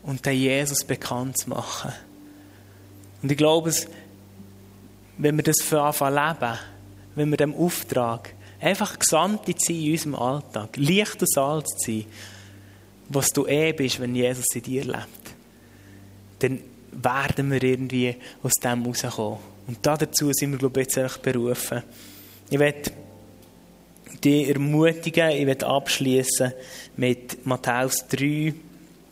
und 0.01 0.25
den 0.25 0.37
Jesus 0.37 0.83
bekannt 0.85 1.37
zu 1.37 1.49
machen. 1.49 1.93
Und 3.21 3.31
ich 3.31 3.37
glaube, 3.37 3.71
wenn 5.17 5.35
wir 5.35 5.43
das 5.43 5.61
für 5.61 5.81
anfangen 5.81 6.15
leben, 6.15 6.57
wenn 7.15 7.29
wir 7.29 7.37
dem 7.37 7.55
Auftrag 7.55 8.33
einfach 8.59 8.97
Gesandte 8.97 9.53
sein 9.57 9.75
in 9.75 9.91
unserem 9.91 10.15
Alltag, 10.15 10.77
Licht 10.77 11.21
und 11.21 11.31
Salz 11.31 11.69
sein, 11.85 12.05
was 13.09 13.29
du 13.29 13.45
eh 13.47 13.73
bist, 13.73 13.99
wenn 13.99 14.15
Jesus 14.15 14.45
in 14.55 14.63
dir 14.63 14.83
lebt, 14.85 15.35
dann 16.39 16.59
werden 16.91 17.51
wir 17.51 17.61
irgendwie 17.61 18.15
aus 18.41 18.53
dem 18.53 18.85
rauskommen. 18.85 19.39
Und 19.67 19.77
dazu 19.81 20.31
sind 20.33 20.51
wir, 20.51 20.57
glaube 20.57 20.81
ich, 20.81 20.95
jetzt 20.95 21.21
berufen. 21.21 21.83
Ich 22.49 22.59
werde 22.59 22.91
dich 24.23 24.49
ermutigen, 24.49 25.29
ich 25.31 25.45
werde 25.45 25.67
abschließen 25.67 26.53
mit 26.97 27.45
Matthäus 27.45 28.05
3, 28.09 28.53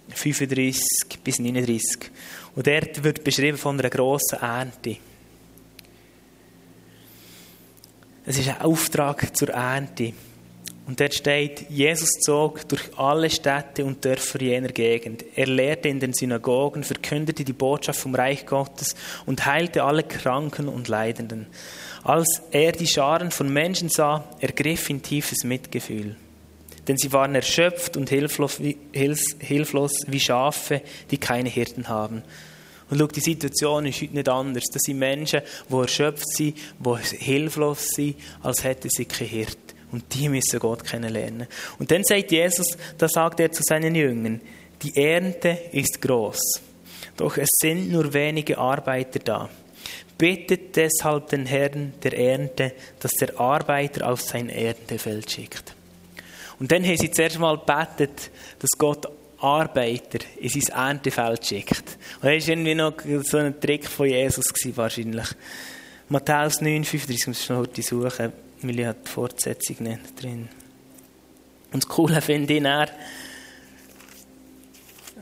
35 0.09 0.83
bis 1.23 1.39
39. 1.39 2.11
Und 2.55 2.67
dort 2.67 3.03
wird 3.03 3.23
beschrieben 3.23 3.57
von 3.57 3.79
einer 3.79 3.89
grossen 3.89 4.39
Ernte. 4.39 4.97
Es 8.23 8.37
ist 8.37 8.49
ein 8.49 8.61
Auftrag 8.61 9.35
zur 9.35 9.49
Ernte. 9.49 10.13
Und 10.85 10.99
dort 10.99 11.13
steht, 11.13 11.69
Jesus 11.69 12.09
zog 12.19 12.67
durch 12.67 12.97
alle 12.97 13.29
Städte 13.29 13.83
und 13.85 14.03
Dörfer 14.03 14.41
jener 14.41 14.69
Gegend. 14.69 15.23
Er 15.35 15.47
lehrte 15.47 15.87
in 15.87 15.99
den 15.99 16.13
Synagogen, 16.13 16.83
verkündete 16.83 17.43
die 17.43 17.53
Botschaft 17.53 17.99
vom 17.99 18.13
Reich 18.13 18.45
Gottes 18.45 18.95
und 19.25 19.45
heilte 19.45 19.83
alle 19.83 20.03
Kranken 20.03 20.67
und 20.67 20.87
Leidenden. 20.87 21.47
Als 22.03 22.41
er 22.51 22.73
die 22.73 22.87
Scharen 22.87 23.31
von 23.31 23.51
Menschen 23.51 23.89
sah, 23.89 24.27
ergriff 24.39 24.89
ihn 24.89 25.01
tiefes 25.01 25.43
Mitgefühl. 25.43 26.15
Denn 26.87 26.97
sie 26.97 27.13
waren 27.13 27.35
erschöpft 27.35 27.95
und 27.95 28.09
hilflos 28.09 28.59
wie, 28.59 28.77
hilflos 28.91 29.93
wie 30.07 30.19
Schafe, 30.19 30.81
die 31.09 31.17
keine 31.17 31.49
Hirten 31.49 31.87
haben. 31.87 32.23
Und 32.91 32.99
schau, 32.99 33.07
die 33.07 33.21
Situation 33.21 33.85
ist 33.85 34.01
heute 34.01 34.13
nicht 34.13 34.29
anders. 34.29 34.65
Das 34.71 34.81
sind 34.81 34.99
Menschen, 34.99 35.41
die 35.69 35.73
erschöpft 35.73 36.27
sind, 36.27 36.57
die 36.77 37.17
hilflos 37.17 37.87
sind, 37.87 38.17
als 38.43 38.63
hätten 38.65 38.89
sie 38.89 39.05
keine 39.05 39.29
Hirten. 39.29 39.71
Und 39.93 40.03
die 40.13 40.27
müssen 40.29 40.59
Gott 40.59 40.83
kennenlernen. 40.83 41.47
Und 41.79 41.89
dann 41.89 42.03
sagt 42.03 42.31
Jesus, 42.31 42.77
da 42.97 43.07
sagt 43.07 43.39
er 43.39 43.51
zu 43.51 43.63
seinen 43.63 43.95
Jüngern, 43.95 44.41
die 44.81 44.95
Ernte 44.95 45.57
ist 45.71 46.01
groß, 46.01 46.39
doch 47.15 47.37
es 47.37 47.49
sind 47.61 47.91
nur 47.91 48.13
wenige 48.13 48.57
Arbeiter 48.57 49.19
da. 49.19 49.49
Bittet 50.17 50.75
deshalb 50.75 51.29
den 51.29 51.45
Herrn 51.45 51.93
der 52.03 52.17
Ernte, 52.17 52.73
dass 52.99 53.11
der 53.13 53.39
Arbeiter 53.39 54.11
auf 54.11 54.21
sein 54.21 54.49
Erntefeld 54.49 55.31
schickt. 55.31 55.75
Und 56.59 56.71
dann 56.71 56.83
haben 56.83 56.97
sie 56.97 57.09
zuerst 57.09 57.39
mal 57.39 57.57
gebetet, 57.57 58.31
dass 58.59 58.69
Gott 58.77 59.07
Arbeiter 59.41 60.19
in 60.39 60.49
sein 60.49 60.75
Erntefeld 60.75 61.45
schickt. 61.45 61.97
Und 62.21 62.23
das 62.23 62.23
war 62.23 62.31
irgendwie 62.31 62.75
noch 62.75 62.93
so 63.23 63.37
ein 63.37 63.59
Trick 63.59 63.87
von 63.87 64.07
Jesus 64.07 64.53
gewesen, 64.53 64.77
wahrscheinlich. 64.77 65.27
Matthäus 66.09 66.61
9, 66.61 66.83
35, 66.83 67.27
muss 67.27 67.41
ich 67.41 67.49
noch 67.49 67.57
heute 67.57 67.81
suchen, 67.81 68.33
weil 68.61 68.79
ich 68.79 68.87
die 68.87 69.09
Fortsetzung 69.09 69.77
nicht 69.79 70.21
drin. 70.21 70.49
Und 71.71 71.83
das 71.83 71.89
Coole 71.89 72.21
finde 72.21 72.53
ich 72.53 72.63
dann, 72.63 72.89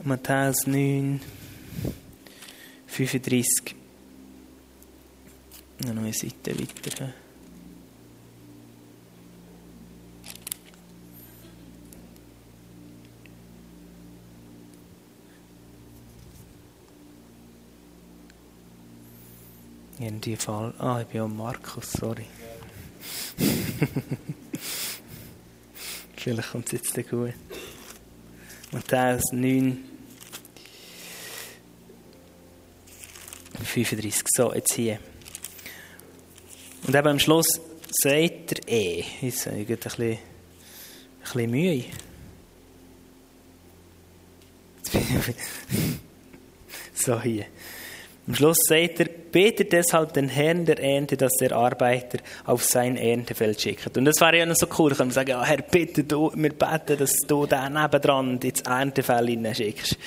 Matthäus 0.02 0.66
9, 0.66 1.20
35. 2.86 3.76
Noch 5.84 5.90
eine 5.90 6.12
Seite 6.12 6.58
weiter. 6.58 7.12
In 20.00 20.18
dem 20.18 20.36
Fall. 20.38 20.72
Ah, 20.78 21.02
ich 21.02 21.06
bin 21.08 21.20
auch 21.20 21.28
Markus, 21.28 21.92
sorry. 21.92 22.24
Vielleicht 26.16 26.50
kommt 26.50 26.72
es 26.72 26.72
jetzt 26.72 26.94
gut. 27.10 27.34
Matthäus 28.72 29.24
9, 29.32 29.84
35. 33.62 34.24
So, 34.34 34.54
jetzt 34.54 34.72
hier. 34.72 34.98
Und 36.86 36.96
eben 36.96 37.08
am 37.08 37.18
Schluss 37.18 37.60
sagt 37.90 38.52
er 38.52 38.68
eh. 38.68 39.04
Jetzt 39.20 39.44
habe 39.44 39.58
ich 39.58 39.68
ein 39.68 39.76
bisschen, 39.76 40.12
ein 40.12 40.18
bisschen 41.22 41.50
Mühe. 41.50 41.84
so 46.94 47.20
hier. 47.20 47.44
Am 48.30 48.36
Schluss 48.36 48.58
sagt 48.68 49.00
er, 49.00 49.06
betet 49.32 49.72
deshalb 49.72 50.12
den 50.12 50.28
Herrn 50.28 50.64
der 50.64 50.78
Ernte, 50.78 51.16
dass 51.16 51.32
der 51.40 51.50
Arbeiter 51.50 52.18
auf 52.44 52.62
sein 52.62 52.96
Erntefeld 52.96 53.60
schickt. 53.60 53.96
Und 53.98 54.04
das 54.04 54.20
wäre 54.20 54.38
ja 54.38 54.46
noch 54.46 54.54
so 54.54 54.68
cool. 54.78 54.92
Ich 54.92 54.98
könnte 54.98 55.14
sagen, 55.14 55.30
ja, 55.30 55.44
Herr, 55.44 55.56
bitte 55.56 56.04
du, 56.04 56.30
wir 56.36 56.50
beten, 56.50 56.96
dass 56.96 57.10
du 57.26 57.46
da 57.46 57.68
nebendran 57.68 58.38
ins 58.38 58.60
Erntefeld 58.60 59.56
schickst. 59.56 59.98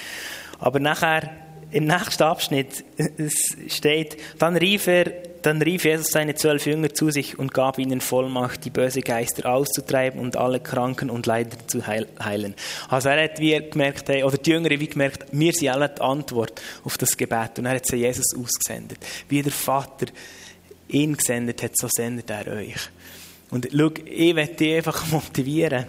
Aber 0.57 0.79
nachher, 0.79 1.31
im 1.71 1.83
nächsten 1.83 2.23
Abschnitt 2.23 2.85
steht, 3.67 4.15
dann 4.39 4.55
rief 4.55 4.87
er 4.87 5.11
dann 5.45 5.61
rief 5.61 5.85
Jesus 5.85 6.07
seine 6.07 6.35
zwölf 6.35 6.65
Jünger 6.65 6.93
zu 6.93 7.11
sich 7.11 7.37
und 7.37 7.53
gab 7.53 7.77
ihnen 7.77 8.01
Vollmacht, 8.01 8.65
die 8.65 8.69
böse 8.69 9.01
Geister 9.01 9.51
auszutreiben 9.51 10.19
und 10.19 10.37
alle 10.37 10.59
Kranken 10.59 11.09
und 11.09 11.25
Leider 11.25 11.57
zu 11.67 11.85
heilen. 11.85 12.55
Also 12.89 13.09
er 13.09 13.23
hat 13.23 13.39
wie 13.39 13.57
gemerkt, 13.59 14.09
oder 14.09 14.37
die 14.37 14.49
Jünger 14.49 14.69
wie 14.69 14.87
gemerkt, 14.87 15.25
wir 15.31 15.53
sind 15.53 15.69
alle 15.69 15.89
die 15.89 16.01
Antwort 16.01 16.61
auf 16.83 16.97
das 16.97 17.17
Gebet. 17.17 17.59
Und 17.59 17.65
er 17.65 17.75
hat 17.75 17.85
sie 17.85 17.97
Jesus 17.97 18.35
ausgesendet. 18.35 18.99
Wie 19.29 19.41
der 19.41 19.51
Vater 19.51 20.07
ihn 20.87 21.15
gesendet 21.17 21.61
hat, 21.61 21.71
so 21.75 21.87
sendet 21.91 22.29
er 22.29 22.47
euch. 22.47 22.89
Und 23.49 23.67
schau, 23.71 23.91
ich 24.05 24.33
möchte 24.33 24.55
dich 24.55 24.75
einfach 24.77 25.05
motivieren, 25.11 25.85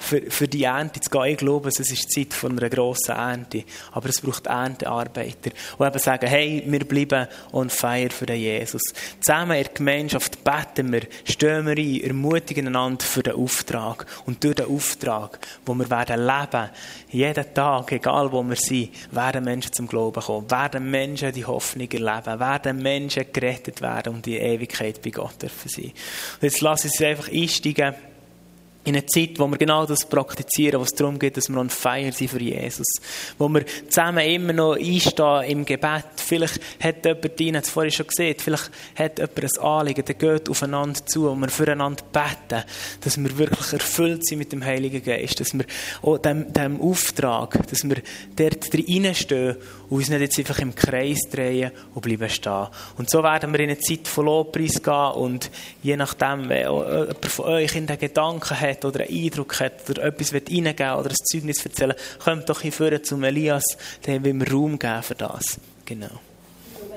für, 0.00 0.22
für 0.30 0.48
die 0.48 0.64
Ernte 0.64 0.98
zu 1.00 1.10
gehen. 1.10 1.26
Ich 1.26 1.36
glaube, 1.36 1.68
es 1.68 1.78
ist 1.78 2.10
Zeit 2.10 2.32
von 2.32 2.58
einer 2.58 2.70
grossen 2.70 3.12
Ernte. 3.12 3.64
Aber 3.92 4.08
es 4.08 4.20
braucht 4.20 4.46
Erntearbeiter, 4.46 5.50
die 5.50 5.84
eben 5.84 5.98
sagen, 5.98 6.26
hey, 6.26 6.64
wir 6.66 6.84
bleiben 6.86 7.28
on 7.52 7.68
fire 7.68 8.10
für 8.10 8.26
den 8.26 8.40
Jesus. 8.40 8.82
Zusammen 9.20 9.58
in 9.58 9.64
der 9.64 9.72
Gemeinschaft 9.74 10.42
beten 10.42 10.90
wir, 10.90 11.02
stehen 11.24 11.66
wir 11.66 11.76
ein, 11.76 12.00
ermutigen 12.02 12.66
einander 12.66 13.04
für 13.04 13.22
den 13.22 13.34
Auftrag. 13.34 14.06
Und 14.24 14.42
durch 14.42 14.54
den 14.54 14.66
Auftrag, 14.66 15.38
wo 15.66 15.74
wir 15.74 15.90
werden 15.90 16.26
leben, 16.26 16.70
jeden 17.10 17.54
Tag, 17.54 17.92
egal 17.92 18.32
wo 18.32 18.42
wir 18.42 18.56
sind, 18.56 18.90
werden 19.12 19.44
Menschen 19.44 19.72
zum 19.74 19.86
Glauben 19.86 20.22
kommen, 20.22 20.50
werden 20.50 20.90
Menschen 20.90 21.32
die 21.32 21.44
Hoffnung 21.44 21.90
erleben, 21.90 22.40
werden 22.40 22.82
Menschen 22.82 23.26
gerettet 23.32 23.82
werden 23.82 24.14
und 24.14 24.26
die 24.26 24.38
Ewigkeit 24.38 25.02
bei 25.02 25.10
Gott 25.10 25.42
dürfen 25.42 25.68
sein. 25.68 25.92
Und 26.40 26.42
jetzt 26.42 26.62
lasse 26.62 26.86
ich 26.86 26.94
sie 26.94 27.06
einfach 27.06 27.30
einsteigen 27.30 27.94
in 28.84 28.96
einer 28.96 29.06
Zeit, 29.06 29.38
wo 29.38 29.46
wir 29.46 29.58
genau 29.58 29.84
das 29.84 30.06
praktizieren, 30.06 30.80
wo 30.80 30.84
es 30.84 30.92
darum 30.92 31.18
geht, 31.18 31.36
dass 31.36 31.50
wir 31.50 31.58
on 31.58 31.68
fire 31.68 32.12
sind 32.12 32.30
für 32.30 32.40
Jesus. 32.40 32.86
Wo 33.36 33.48
wir 33.48 33.64
zusammen 33.88 34.24
immer 34.24 34.54
noch 34.54 34.76
einstehen 34.76 35.42
im 35.42 35.64
Gebet. 35.66 36.04
Vielleicht 36.16 36.60
hat 36.82 37.04
jemand, 37.04 37.38
Dean 37.38 37.56
hat 37.56 37.64
es 37.64 37.70
vorhin 37.70 37.92
schon 37.92 38.06
gesehen, 38.06 38.36
vielleicht 38.38 38.70
hat 38.94 39.18
jemand 39.18 39.38
ein 39.38 39.62
Anliegen, 39.62 40.04
der 40.04 40.14
geht 40.14 40.48
aufeinander 40.48 41.04
zu 41.04 41.28
und 41.28 41.40
wir 41.40 41.48
füreinander 41.50 42.02
beten, 42.10 42.64
dass 43.02 43.18
wir 43.18 43.38
wirklich 43.38 43.72
erfüllt 43.74 44.26
sind 44.26 44.38
mit 44.38 44.52
dem 44.52 44.64
Heiligen 44.64 45.04
Geist, 45.04 45.40
dass 45.40 45.52
wir 45.52 45.66
auch 46.00 46.16
dem, 46.16 46.50
dem 46.50 46.80
Auftrag, 46.80 47.68
dass 47.68 47.84
wir 47.84 47.96
dort 48.34 48.66
reinstehen 48.72 49.56
und 49.90 49.98
uns 49.98 50.08
nicht 50.08 50.20
jetzt 50.20 50.38
einfach 50.38 50.58
im 50.60 50.74
Kreis 50.74 51.18
drehen 51.30 51.72
und 51.94 52.02
bleiben 52.02 52.30
stehen. 52.30 52.68
Und 52.96 53.10
so 53.10 53.22
werden 53.22 53.52
wir 53.52 53.60
in 53.60 53.70
eine 53.70 53.78
Zeit 53.78 54.08
von 54.08 54.24
Lobpreis 54.24 54.82
gehen 54.82 55.12
und 55.16 55.50
je 55.82 55.96
nachdem, 55.96 56.48
wenn 56.48 56.58
jemand 56.62 57.26
von 57.26 57.44
euch 57.46 57.74
in 57.74 57.86
den 57.86 57.98
Gedanken 57.98 58.58
hat 58.58 58.69
oder 58.84 59.00
einen 59.00 59.24
Eindruck 59.24 59.60
hat 59.60 59.88
oder 59.88 60.04
etwas 60.04 60.32
reingeben 60.32 60.78
will 60.78 60.98
oder 60.98 61.10
ein 61.10 61.16
Zeugnis 61.24 61.64
erzählen, 61.64 61.94
kommt 62.22 62.48
doch 62.48 62.60
hier 62.60 62.72
vorne 62.72 63.02
zum 63.02 63.22
Elias, 63.24 63.64
dem 64.06 64.24
will 64.24 64.34
wir 64.34 64.52
Raum 64.52 64.78
geben 64.78 65.02
für 65.02 65.14
das. 65.14 65.58
Genau. 65.84 66.20